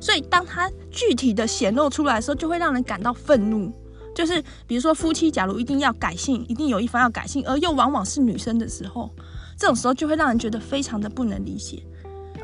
[0.00, 3.72] 所以，当他具体的显露出来的时候，就会让人感到愤怒。
[4.14, 9.10] 就是比如说夫妻，假如一定要改姓，一定有一方要改姓，而又往往是女生的时候，
[9.56, 11.82] 这种时候就会让人觉得非常的不能理解。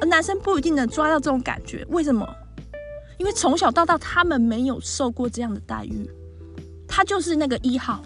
[0.00, 2.26] 而男生不一定能抓到这种感觉，为什么？
[3.18, 6.08] 因为从小到大他们没有受过这样的待遇，
[6.86, 8.00] 他就是那个一号，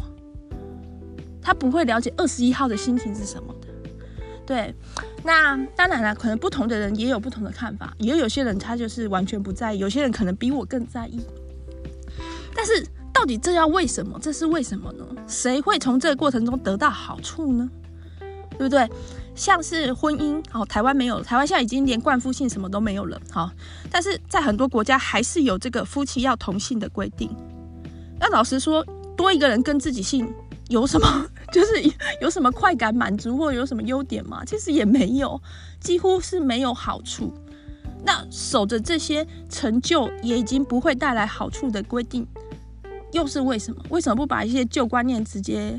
[1.41, 3.69] 他不会了解二十一号的心情是什么的。
[4.45, 4.75] 对，
[5.23, 11.21] 那当然了，可能不同的人也有不同的看法，也有有些人他就是完全不在意，有些人可能比我更在意，
[12.57, 12.85] 但是。
[13.13, 14.19] 到底这要为什么？
[14.21, 15.05] 这是为什么呢？
[15.29, 17.71] 谁会从这个过程中得到好处呢？
[18.59, 18.89] 对不对？
[19.35, 23.51] 像是婚姻，哦，台湾没有，台湾现在已经连冠夫姓什么都没有了，好，
[23.91, 27.35] 但是在很多国家还是有这个夫妻要同姓的规定。
[28.21, 28.85] 那老实说，
[29.17, 30.31] 多一个人跟自己姓
[30.69, 31.27] 有什么？
[31.51, 31.83] 就是
[32.21, 34.45] 有什么快感满足或有什么优点吗？
[34.45, 35.41] 其实也没有，
[35.81, 37.33] 几乎是没有好处。
[38.05, 42.27] 那守着这些成就也已经不会带来好处的规定。
[43.13, 43.83] 又是为什么？
[43.91, 45.79] 为什么不把一些旧观念直接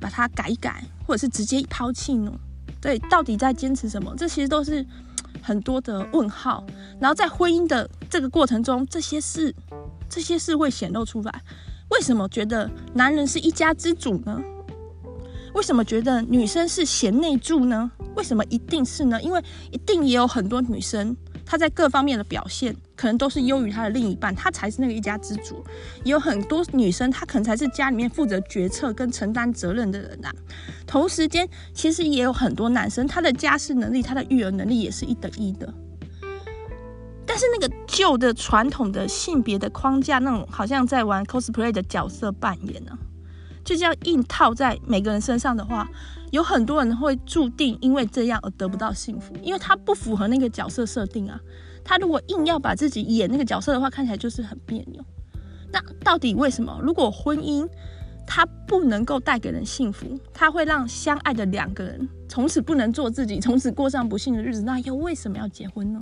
[0.00, 2.32] 把它改一改，或者是直接抛弃呢？
[2.80, 4.14] 对，到底在坚持什么？
[4.16, 4.84] 这其实都是
[5.40, 6.64] 很多的问号。
[7.00, 9.54] 然后在婚姻的这个过程中，这些事，
[10.08, 11.42] 这些事会显露出来。
[11.90, 14.40] 为什么觉得男人是一家之主呢？
[15.54, 17.90] 为什么觉得女生是贤内助呢？
[18.16, 19.20] 为什么一定是呢？
[19.22, 21.16] 因为一定也有很多女生。
[21.44, 25.64] 他在各方面的表现可能都是优于他的另一半，他才是那个一家之主。
[26.04, 30.34] 有很多女生，她可能才是家里面负责决策跟承担责任的人呐、啊。
[30.86, 35.72] 同时间，其实也有很多男生，他的家事能力、他的育儿能力也是一等一的。
[37.24, 42.98] 但是那个旧的传统的性别的框架，那种好像在玩 cosplay 的角色扮演呢、
[43.64, 45.88] 就这样硬套在每个人身上的话。
[46.32, 51.38] 有很多人会注定因为这样而得不到幸福，因为他不符合那个角色设定啊。
[51.84, 55.04] 他如果硬要把自己演那个角色的话，看起来就是很别扭。
[55.70, 56.80] 那到底为什么？
[56.82, 57.68] 如果婚姻
[58.26, 66.00] 它不能够带给人幸福，它会让相爱的两个人从此不能做自己，从此过上不幸的日子，那又为什么要结婚呢？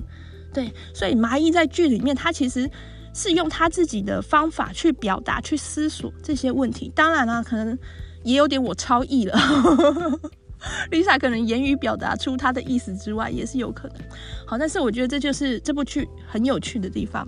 [0.55, 2.71] 对，所以麻衣在剧里面，他其实
[3.15, 6.91] 是用他自己的方法去表达、去思索这些问题。
[6.95, 7.79] 当然了啊，可能。
[8.23, 9.35] 也有点我超译了，
[10.93, 13.97] Lisa 可能言语表达出她的意思之外，也是有可能。
[14.47, 17.27] 好，但是我觉得这就是这部剧很有趣的地方。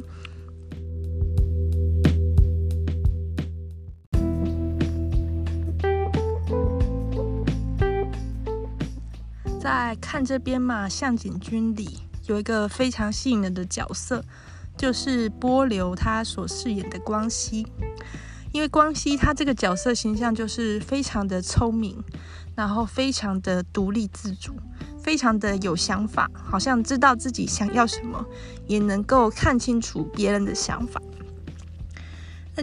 [9.59, 14.22] 在看这边嘛，向井君里有一个非常吸引人的角色，
[14.83, 17.64] 就是波流他所饰演的光熙。
[18.51, 22.03] 因为光熙他这个角色形象就是非常的聪明，
[22.57, 24.53] 然后非常的独立自主，
[25.01, 28.26] 非常的有想法，好像知道自己想要什么，
[28.66, 31.01] 也能够看清楚别人的想法。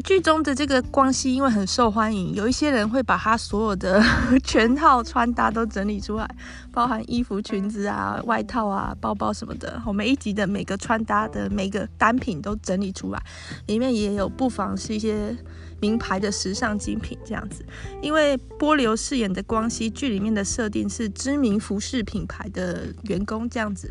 [0.02, 4.04] 剧中的这个光熙因为很受欢迎，有一些人会把他所有的
[4.44, 6.30] 全套穿搭都整理出来，
[6.72, 9.82] 包含衣服、裙子啊、外套啊、包包什么的。
[9.86, 13.22] 我每一集的每个穿搭的每个单品都整理出来，
[13.68, 15.36] 里面也有不妨是一些。
[15.82, 17.66] 名牌的时尚精品这样子，
[18.02, 23.90] 因为波流饰演的光熙剧里面的设定是知名服饰品牌的员工这样子。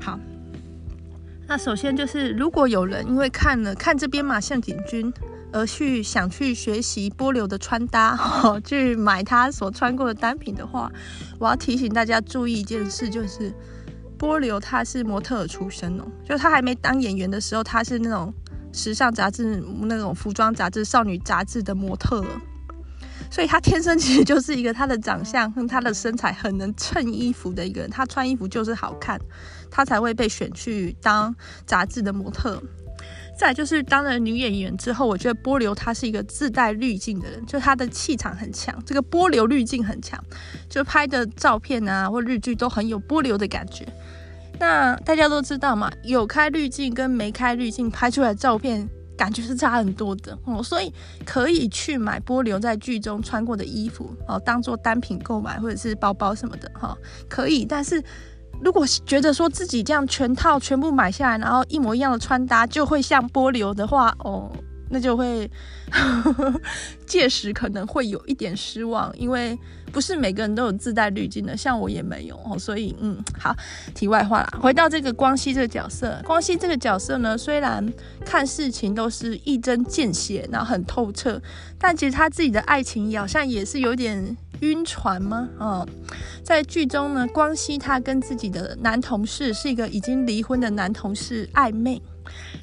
[0.00, 0.18] 好，
[1.46, 5.12] 那首先就是，如果有人因为看了看这边嘛，向井君
[5.52, 8.18] 而去想去学习波流的穿搭，
[8.64, 10.90] 去买他所穿过的单品的话，
[11.38, 13.52] 我要提醒大家注意一件事，就是
[14.16, 18.32] 波流他是模特出身哦，就他还没当演员的时候，他是那种
[18.72, 22.24] 时尚杂志那种服装杂志少女杂志的模特。
[23.30, 29.18] 所以他天生其实就是一个他的长相和他的身材很能衬衣服的一个人，他穿衣服就是好看，
[29.72, 31.34] 他才会被选去当
[31.66, 32.62] 杂志的模特。
[33.36, 40.22] 再就是当了女演员之后，我觉得波流她是一个自带滤镜的人，就她的气场很强，这个波流滤镜很强，
[40.68, 43.86] 就拍的照片啊或日剧都很有波流的感觉。
[44.60, 48.88] 那大家都知道嘛，有开滤镜跟没开滤镜拍出来的照片。
[49.14, 50.92] 感觉是差很多的哦，所以
[51.24, 56.96] 可以去买波流在剧中穿过的衣服哦，当做单品购买或者是包包什么的哈，
[57.28, 57.64] 可以。
[57.64, 58.02] 但是
[58.62, 64.50] 如果觉得说自己这样全套全部买下来，然后一模一样的穿搭就会像波流的话哦。
[64.94, 65.50] 那就会
[67.06, 69.58] 届时可能会有一点失望，因为
[69.92, 72.58] 不是每个人都有自带滤镜的，像我也没有哦。
[72.58, 73.54] 所以嗯，好，
[73.94, 77.86] 题外话啦，回到这个光熙这个角色，光熙这个角色呢，虽然
[78.24, 81.40] 看事情都是一针见血，然后很透彻，
[81.78, 85.48] 但其实他自己的爱情好像也是有点晕船吗？
[85.58, 85.86] 哦，
[86.42, 92.00] 在剧中呢，光熙他跟自己的男同事是一个已经离婚的男同事暧昧。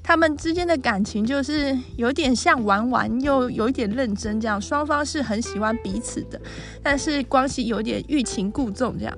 [0.01, 6.39] 他们之间的感情就是有点像玩玩，又有一点认真，这样双方是很喜欢彼此的，
[6.81, 9.17] 但是关系有点欲擒故纵这样。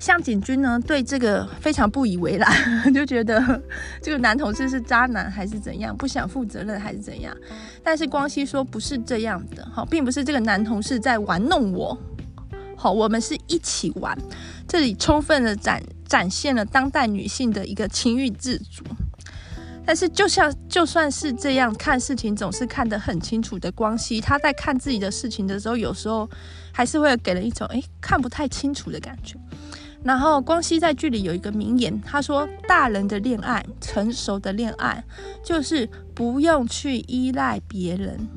[0.00, 2.50] 向井君呢，对这个非常不以为然，
[2.94, 3.62] 就觉得
[4.00, 7.36] 这个男同事是渣男还是怎样，不想负责任还是怎样。
[7.84, 11.96] 但是光熙说不是这样的，好，并不是这个男同事在玩弄我，
[12.76, 14.16] 好，我们是一起玩。
[14.66, 18.82] 这里充分的展展现了当代女性的一个情欲自主。
[19.90, 26.30] 但是，就像就算是这样看事情，总是看得很清楚的光熙，他在看自己的事情的时候，有时候
[26.72, 29.34] 还是会给人一种诶看不太清楚的感觉。
[30.04, 35.02] 然后，光熙在剧里有一个名言，他说：“大人的恋爱，成熟的恋爱，
[35.42, 38.28] 就是不用去依赖别人，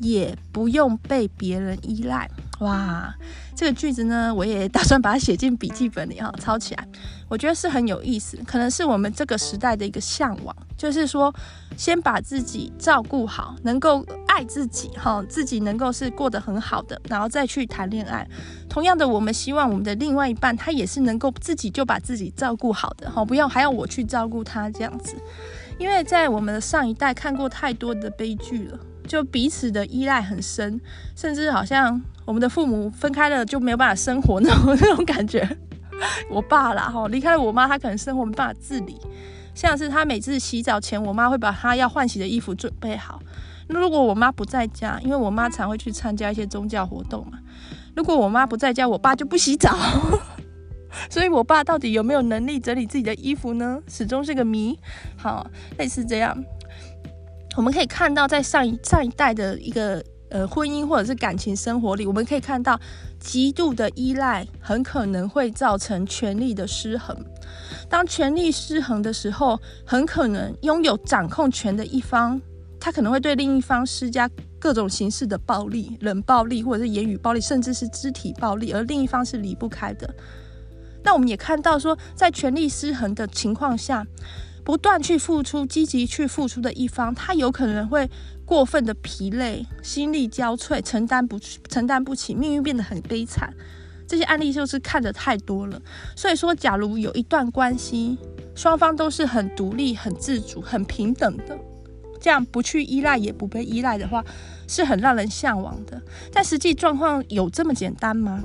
[0.00, 2.30] 也不用被别人依赖。”
[2.60, 3.14] 哇，
[3.54, 6.88] 这个句子呢，我也打算把它写进笔记本里哈，抄起来。
[7.28, 11.34] 我觉得是很有意思，可能是我们这个时代的一个向往，就是说，
[11.76, 18.26] 先把自己照顾好，能够爱自己哈，自己能够是过得很好的，然后再去谈恋爱。
[18.70, 25.14] 同样的，我们希望我们的另外一半他也是能够自己就把自己照顾好的哈，不要还要我去照顾他这样子。
[25.78, 30.80] 因为在我们的上一代看过太多的悲剧了，就彼此的依赖很深，
[31.14, 32.02] 甚至好像。
[32.26, 35.48] 我们的父母分开了就没有办法生活那种那种感觉。
[36.28, 38.98] 我爸啦哈，离开了我妈，他可能生活没办法自理。
[39.54, 43.22] 像是他每次洗澡前，我妈会把他要换洗的衣服准备好。
[43.68, 47.38] 那如果我妈不在家，因为我妈常会去参加一些宗教活动嘛。
[47.94, 49.78] 如果我妈不在家，我爸就不洗澡。
[51.08, 53.80] 所以，我爸到底有没有能力整理自己的衣服呢？
[53.86, 54.76] 始终是个谜。
[55.16, 55.48] 好，
[55.78, 56.36] 类似这样，
[57.56, 60.02] 我们可以看到，在上一上一代的一个。
[60.28, 62.78] 呃，婚姻或者是感情生活里，我们可以看到
[63.20, 67.16] 极度的依赖很可能会造成权力的失衡。
[67.88, 72.40] 当权力失衡的时候，很可能拥有掌控权的一方，
[72.80, 74.28] 他可能会对另一方施加
[74.58, 80.12] 各种形式的暴力，冷暴力或者是言语暴力，甚至是肢体暴力，而另一方是离不开的。
[81.04, 84.04] 那我们也看到说，在权力失衡的情况下，
[84.66, 88.10] 不断去付出、积极去付出的一方，他有可能会。
[88.44, 91.36] 过分的疲累，心力交瘁，承担不
[91.68, 93.52] 承担不起，命运变得很悲惨。
[94.06, 95.82] 这些案例就是看得太多了。
[96.14, 98.16] 所以说，假如有一段关系，
[98.54, 101.58] 双方都是很独立、很自主、很平等的，
[102.20, 104.24] 这样不去依赖也不被依赖的话，
[104.68, 106.00] 是很让人向往的。
[106.32, 108.44] 但实际状况有这么简单吗？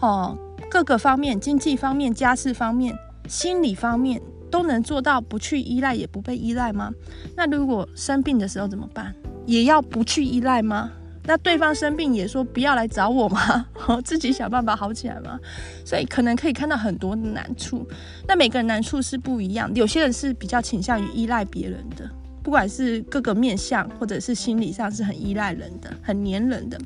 [0.00, 0.36] 哦，
[0.68, 4.20] 各个方面，经济方面、家事方面、心理方面。
[4.56, 6.90] 都能做到不去依赖也不被依赖吗？
[7.36, 9.14] 那如果生病的时候怎么办？
[9.44, 10.90] 也要不去依赖吗？
[11.24, 13.66] 那对方生病也说不要来找我吗？
[14.02, 15.38] 自己想办法好起来吗？
[15.84, 17.86] 所以可能可以看到很多的难处。
[18.26, 22.10] 那每个人难处是不一样，有些人是比较倾向于依赖别人的，
[22.42, 26.80] 不管是各个面相或者是心理上是很依赖人的，很黏人的。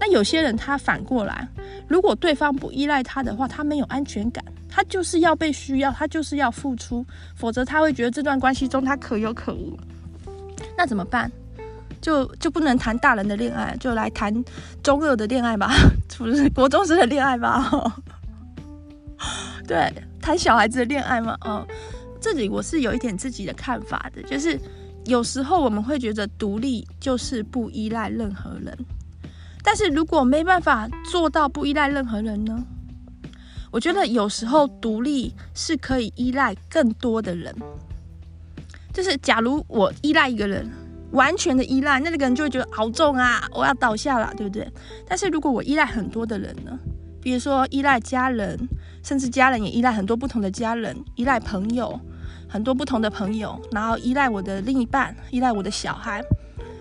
[0.00, 1.46] 那有些人他反过来，
[1.86, 4.44] 如果对方不依赖他的话，他没有安全感。
[4.72, 7.04] 他就是要被需要，他就是要付出，
[7.34, 9.78] 否则他会觉得这段关系中他可有可无。
[10.76, 11.30] 那怎么办？
[12.00, 14.32] 就就不能谈大人的恋爱，就来谈
[14.82, 15.70] 中二的恋爱吧，
[16.18, 17.70] 不是国中生的恋爱吧？
[19.68, 21.36] 对，谈小孩子的恋爱嘛。
[21.42, 21.64] 哦，
[22.20, 24.58] 这里我是有一点自己的看法的，就是
[25.04, 28.76] 有时候我们会觉得独立就是不依赖任何人，
[29.62, 32.64] 但是如果没办法做到不依赖任何人呢？
[33.72, 37.52] 我觉得有时候独立是可以依赖更多的人，
[38.92, 40.70] 就是假如我依赖一个人，
[41.12, 44.70] 完全的依赖，那个人就会觉得好重啊，我要倒下了，对不对？
[45.08, 46.78] 但是如果我依赖很多的人呢？
[47.22, 48.68] 比如说依赖家人，
[49.02, 51.98] 甚至家人也依赖很多不同的家人，依赖朋友，
[52.48, 56.22] 很多不同的朋友，然后依赖我的另一半，依赖我的小孩，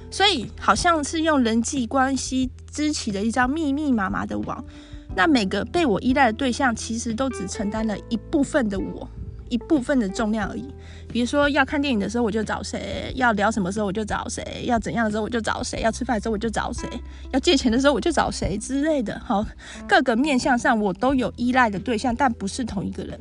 [0.09, 4.65] 所以好像是用人际关系织起的一张密密麻麻的网。
[5.15, 9.07] 那每个被我依赖的对象，其实都只承担了一部分的我。
[9.49, 10.73] 一部分的重量而已，
[11.09, 16.87] 比如说要看电影的时候我就找谁，要聊什么时候我就找谁，要怎样的时候我就找谁，要吃饭的时候我就找谁，
[17.33, 19.19] 要借钱的时候我就找谁之类的。
[19.19, 19.45] 好，
[19.85, 23.19] 各个面向上我都有依赖的对象，但不是同一个人。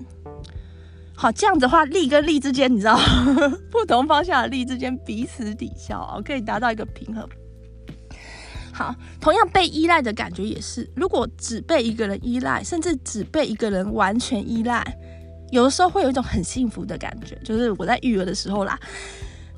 [1.17, 2.97] 好，这样的话，力跟力之间，你知道，
[3.69, 7.29] 不同方向的力之间彼此抵消，可以达到一个平衡。
[8.81, 14.83] 好，同样被依赖的感觉也是，如果只被一个人依赖，甚至只被一个人完全依赖。
[15.51, 18.81] 有的时候会有一种很幸福的感觉，就是我在育儿的时候啦。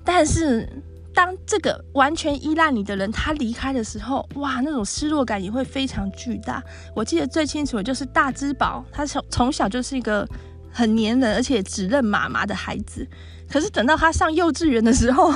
[0.04, 0.68] 但是
[1.14, 6.60] 当这个完全依赖你的人他离开的时候，哇，那种失落感也会非常巨大。
[6.92, 10.28] 我记得最清楚的就是大之宝，他从从小就是一个
[10.72, 13.06] 很黏人而且只认妈妈的孩子。
[13.48, 15.30] 可是等到他上幼稚园的时候，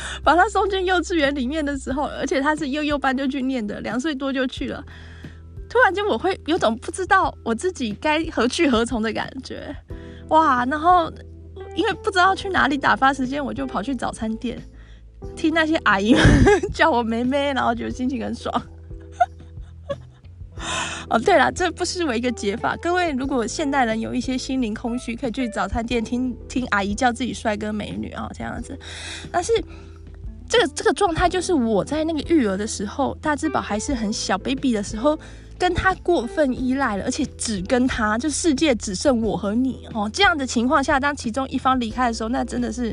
[0.24, 4.84] 把他送进幼稚园里面的时候，而且他是幼幼班就去念的，两岁多就去了。
[5.68, 9.74] 突然间，我会有种不知道我自己该何去何从的感觉，
[10.28, 10.64] 哇！
[10.66, 11.10] 然后
[11.74, 14.60] 因为不知道去哪里打发时间，我就跑去早餐店，
[15.34, 16.14] 听那些阿姨
[16.74, 18.62] 叫我妹妹，然后就心情很爽。
[21.10, 22.76] 哦，对了，这不失为一个解法。
[22.76, 28.78] 各位，如果现代人有一些心灵空虚，可以去早餐店听听阿姨叫自己帅哥美女啊，这样子。
[29.30, 29.52] 但是
[30.48, 35.18] 这个这个状态，就是我在那个育儿的时候，大只宝还是很小 baby 的时候。
[35.58, 40.10] 跟他过分依赖了，而且只跟他，就世界只剩我和你哦。
[40.12, 42.92] 这样的情况下，当其中一方离开的时候，那真的是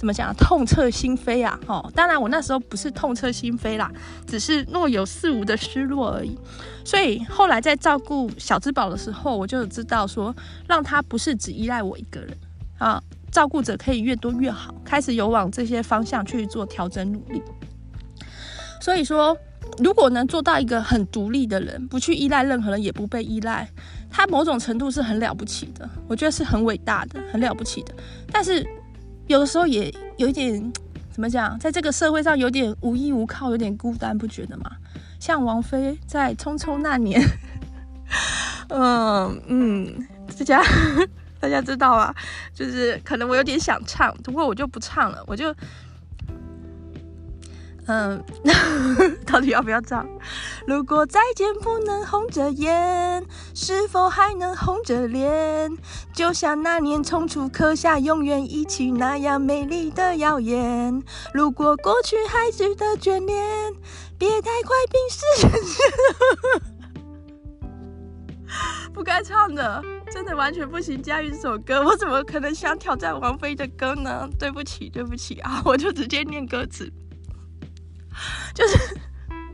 [0.00, 0.34] 怎么讲？
[0.34, 1.60] 痛彻心扉啊！
[1.66, 3.92] 哦，当然我那时候不是痛彻心扉啦，
[4.26, 6.38] 只是若有似无的失落而已。
[6.86, 10.34] 所以后来在照顾小只宝的时候，我就知道说，
[10.66, 12.34] 让他不是只依赖我一个人
[12.78, 12.98] 啊，
[13.30, 17.42] 照顾者可以越多越好，开始有往这些方向去做调整努力。
[18.80, 19.36] 所以说。
[19.78, 23.68] 如果能做到一个很独立的人，不去依赖任何人，也不被依赖，
[24.10, 25.88] 他某种程度是很了不起的。
[26.08, 27.94] 我觉得是很伟大的，很了不起的。
[28.32, 28.66] 但是
[29.30, 30.72] 有的时候也有一点，
[31.12, 34.72] 怎么讲，在这个社会上有点无依无靠，有点孤单，不觉得吗？
[35.20, 37.22] 像王菲在《匆匆那年》
[38.70, 40.60] 嗯，嗯，大家
[41.38, 42.12] 大家知道啊，
[42.52, 45.54] 就是可能我有点想唱，不过我就不唱了，我就。
[47.90, 48.22] 嗯，
[49.26, 50.06] 到底要不要唱？
[50.64, 55.76] 如果再见不能红着眼，是否还能红着脸？
[56.14, 61.02] 就像那年匆促刻下永远一起那样美丽的谣言。
[61.34, 63.74] 如果过去还值得眷恋，
[64.16, 65.24] 别太快冰释。
[68.94, 69.82] 不该唱的，
[70.12, 71.82] 真的完全不行驾驭这首歌。
[71.82, 74.28] 我怎么可能想挑战王菲的歌呢？
[74.38, 75.60] 对不起，对不起啊！
[75.64, 76.88] 我就直接念歌词。
[78.54, 78.78] 就是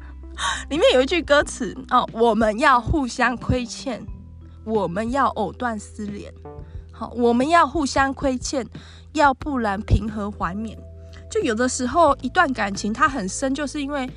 [0.69, 4.05] 里面有一句歌词哦，我们要互相亏欠，
[4.65, 6.33] 我们要藕断丝连，
[6.93, 8.67] 好，我们要互相亏欠，
[9.13, 10.77] 要不然平和怀缅？
[11.31, 14.09] 就有的时候一段感情它很深，就是因为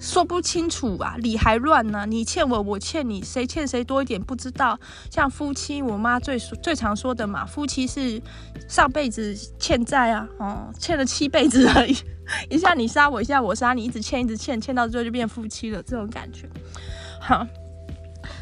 [0.00, 4.78] 说不清楚啊，理还乱呢、啊，你欠我，我欠你，谁欠谁多一点不知道。
[5.10, 8.20] 像夫妻，我妈最最常说的嘛，夫妻是
[8.66, 11.94] 上辈子欠债啊，哦，欠了七辈子而已。
[12.48, 16.48] 一下你杀我，一下我杀你，一直欠，一直欠，欠到最后就变夫妻了，这种感觉。
[17.20, 17.46] 好，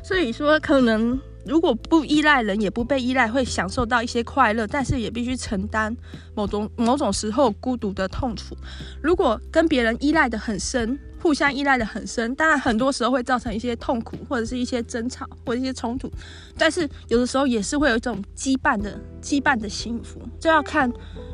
[0.05, 5.97] 所以说可能如果不依赖人，也不被依赖，会享受到一些快乐，但是也必须承担
[6.37, 8.57] 某种某种时候孤独的痛楚。
[9.03, 16.11] 如果跟别人依赖得很深，互相依赖的很深，当然很多时候会造成一些痛苦，或者是一些争吵，或者一些冲突。
[16.57, 20.93] 但是有的时候也是会有一种羁绊的羁绊的幸福，就要看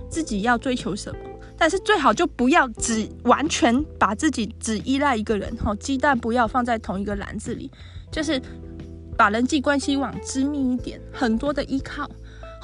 [0.08, 1.18] 自己要追求什么。
[1.56, 7.70] 但是最好就不要只完全把自己只依赖一个人，哈，鸡蛋不要放在同一个篮子里，
[8.10, 8.40] 就是
[9.16, 12.10] 把人际关系往亲密一点，很多的依靠，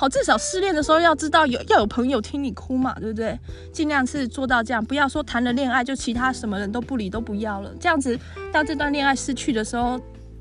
[0.00, 3.38] 好，至少失恋的时候要知道有要有朋友听你哭嘛，对不对？
[3.70, 8.18] 尽量是做到这样，不要说谈了恋爱就其他什么人都不理都不要了，这样子
[8.50, 10.00] 当这段恋爱失去的时候，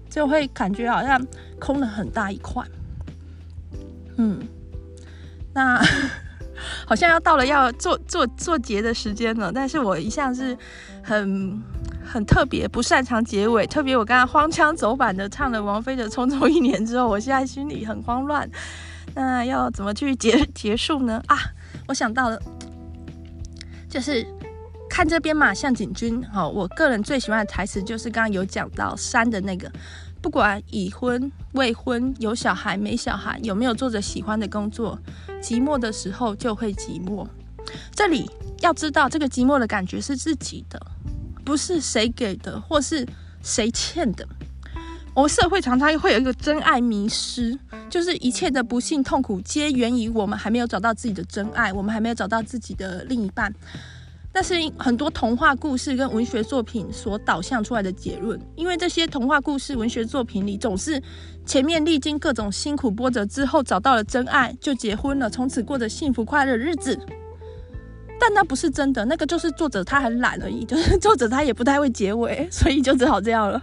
[0.09, 1.21] 就会感觉好像
[1.59, 2.63] 空了很大一块，
[4.15, 4.39] 嗯。
[5.53, 5.83] 那
[6.87, 10.57] 好像要到了要做做做结的时间了，但是我一向是
[11.03, 11.61] 很
[12.05, 18.49] 很特别不擅长结尾，特别我刚刚荒腔走板的唱了王菲的《匆匆一年》之后，我现在心里很慌乱。
[19.15, 21.21] 那要怎么去结 结束呢？
[21.27, 21.37] 啊，
[21.87, 22.41] 我想到了，
[23.89, 24.25] 就是
[24.89, 26.23] 看这边嘛，向井君。
[26.29, 29.71] 好，我个人最喜欢的台词就是刚刚有讲到山的那个。
[30.21, 34.99] 不管已婚、未婚、有小孩没小孩，有没有做着喜欢的工作，
[35.41, 37.25] 寂寞的时候就会寂寞。
[37.95, 38.29] 这里
[38.59, 40.77] 要知道，这个寂寞的感觉是自己的，
[41.45, 43.07] 不是谁给的，或是
[43.41, 44.27] 谁欠的。
[45.19, 47.59] 我们社会常常会有一个真爱迷失，
[47.89, 53.53] 就是一切的不幸痛苦皆源于我们还没有找到自己的真爱，我们还没有找到自己的另一半。
[54.31, 61.03] 但是很多童话故事跟文学作品所导向出来的结论，因为这些童话故事、文学作品里总是
[61.45, 66.97] 前面历经各种辛苦波折之后找到了真爱，就结婚了，从此过着幸福快乐日子。
[68.21, 73.61] 但那不是真的，那个就是作者他很懒而已，就是作者他也不太会结尾，所以就只好这样了。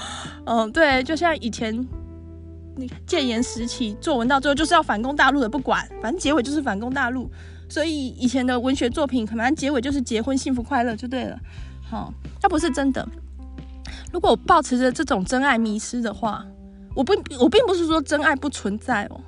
[0.44, 1.74] 嗯，对，就像以前
[2.76, 7.30] 你戒严时期作文到最后就是要反攻大陆的，不管，反正结尾就是反攻大陆。
[7.68, 11.36] 所以以前的文学作品可能结尾就是结婚幸福快乐就对了，
[11.90, 13.06] 好，它不是真的。
[14.12, 16.46] 如果我抱持着这种真爱迷失的话，
[16.94, 19.20] 我不，我并不是说真爱不存在哦。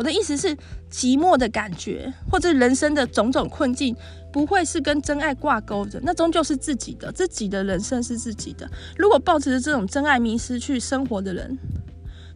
[0.00, 0.56] 我的意思是，
[0.90, 3.94] 寂寞的感觉或者人生的种种困境，
[4.32, 8.66] 不会是跟真爱挂钩的，那终究是自己的，自己的人生是自己的。
[8.96, 11.58] 如果抱持着这种真爱迷失去生活的人，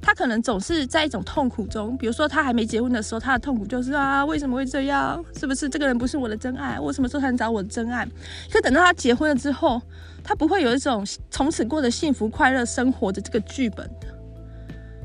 [0.03, 5.25] 他可能总是在一种痛苦中，比如说他还没结婚的时候，他的痛苦就是啊，为什么会这样？
[5.35, 6.79] 是不是这个人不是我的真爱？
[6.79, 8.07] 我什么时候才能找我的真爱？
[8.53, 9.81] 可等到他结婚了之后，
[10.23, 14.09] 他不会有一种从此过着幸福快乐生活的这个剧本的。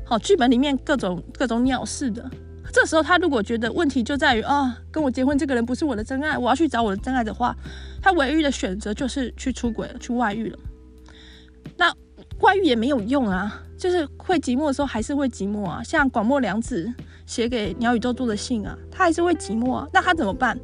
[0.04, 2.30] 好，剧本里面各种各种鸟事的。
[2.72, 7.56] 这时候他如果觉得问题就在于啊，跟我结婚这个人不是我的真爱，我要去找我的真爱的话，
[8.02, 10.58] 他唯一的选择就是去出轨，去外遇了。
[11.76, 11.92] 那
[12.40, 13.62] 外遇也没有用啊。
[13.80, 15.82] 就是会寂寞的时候，还是会寂寞啊。
[15.82, 16.92] 像广末凉子
[17.24, 19.88] 写给鸟与周作的信啊，他还是会寂寞啊。
[19.90, 20.58] 那他怎么办？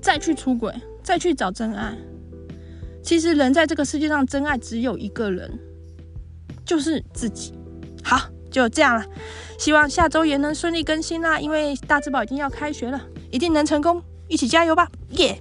[0.00, 1.94] 再去出轨，再去找真爱。
[3.02, 5.58] 其实人在这个世界上，真爱只有一个人，
[6.64, 7.52] 就是自己。
[8.02, 9.04] 好，就这样了。
[9.58, 13.00] 希望下周也能顺利更新啦，因为大字报已经要开学了，
[13.32, 14.00] 一定能成功。
[14.28, 15.38] 一起加油吧，耶、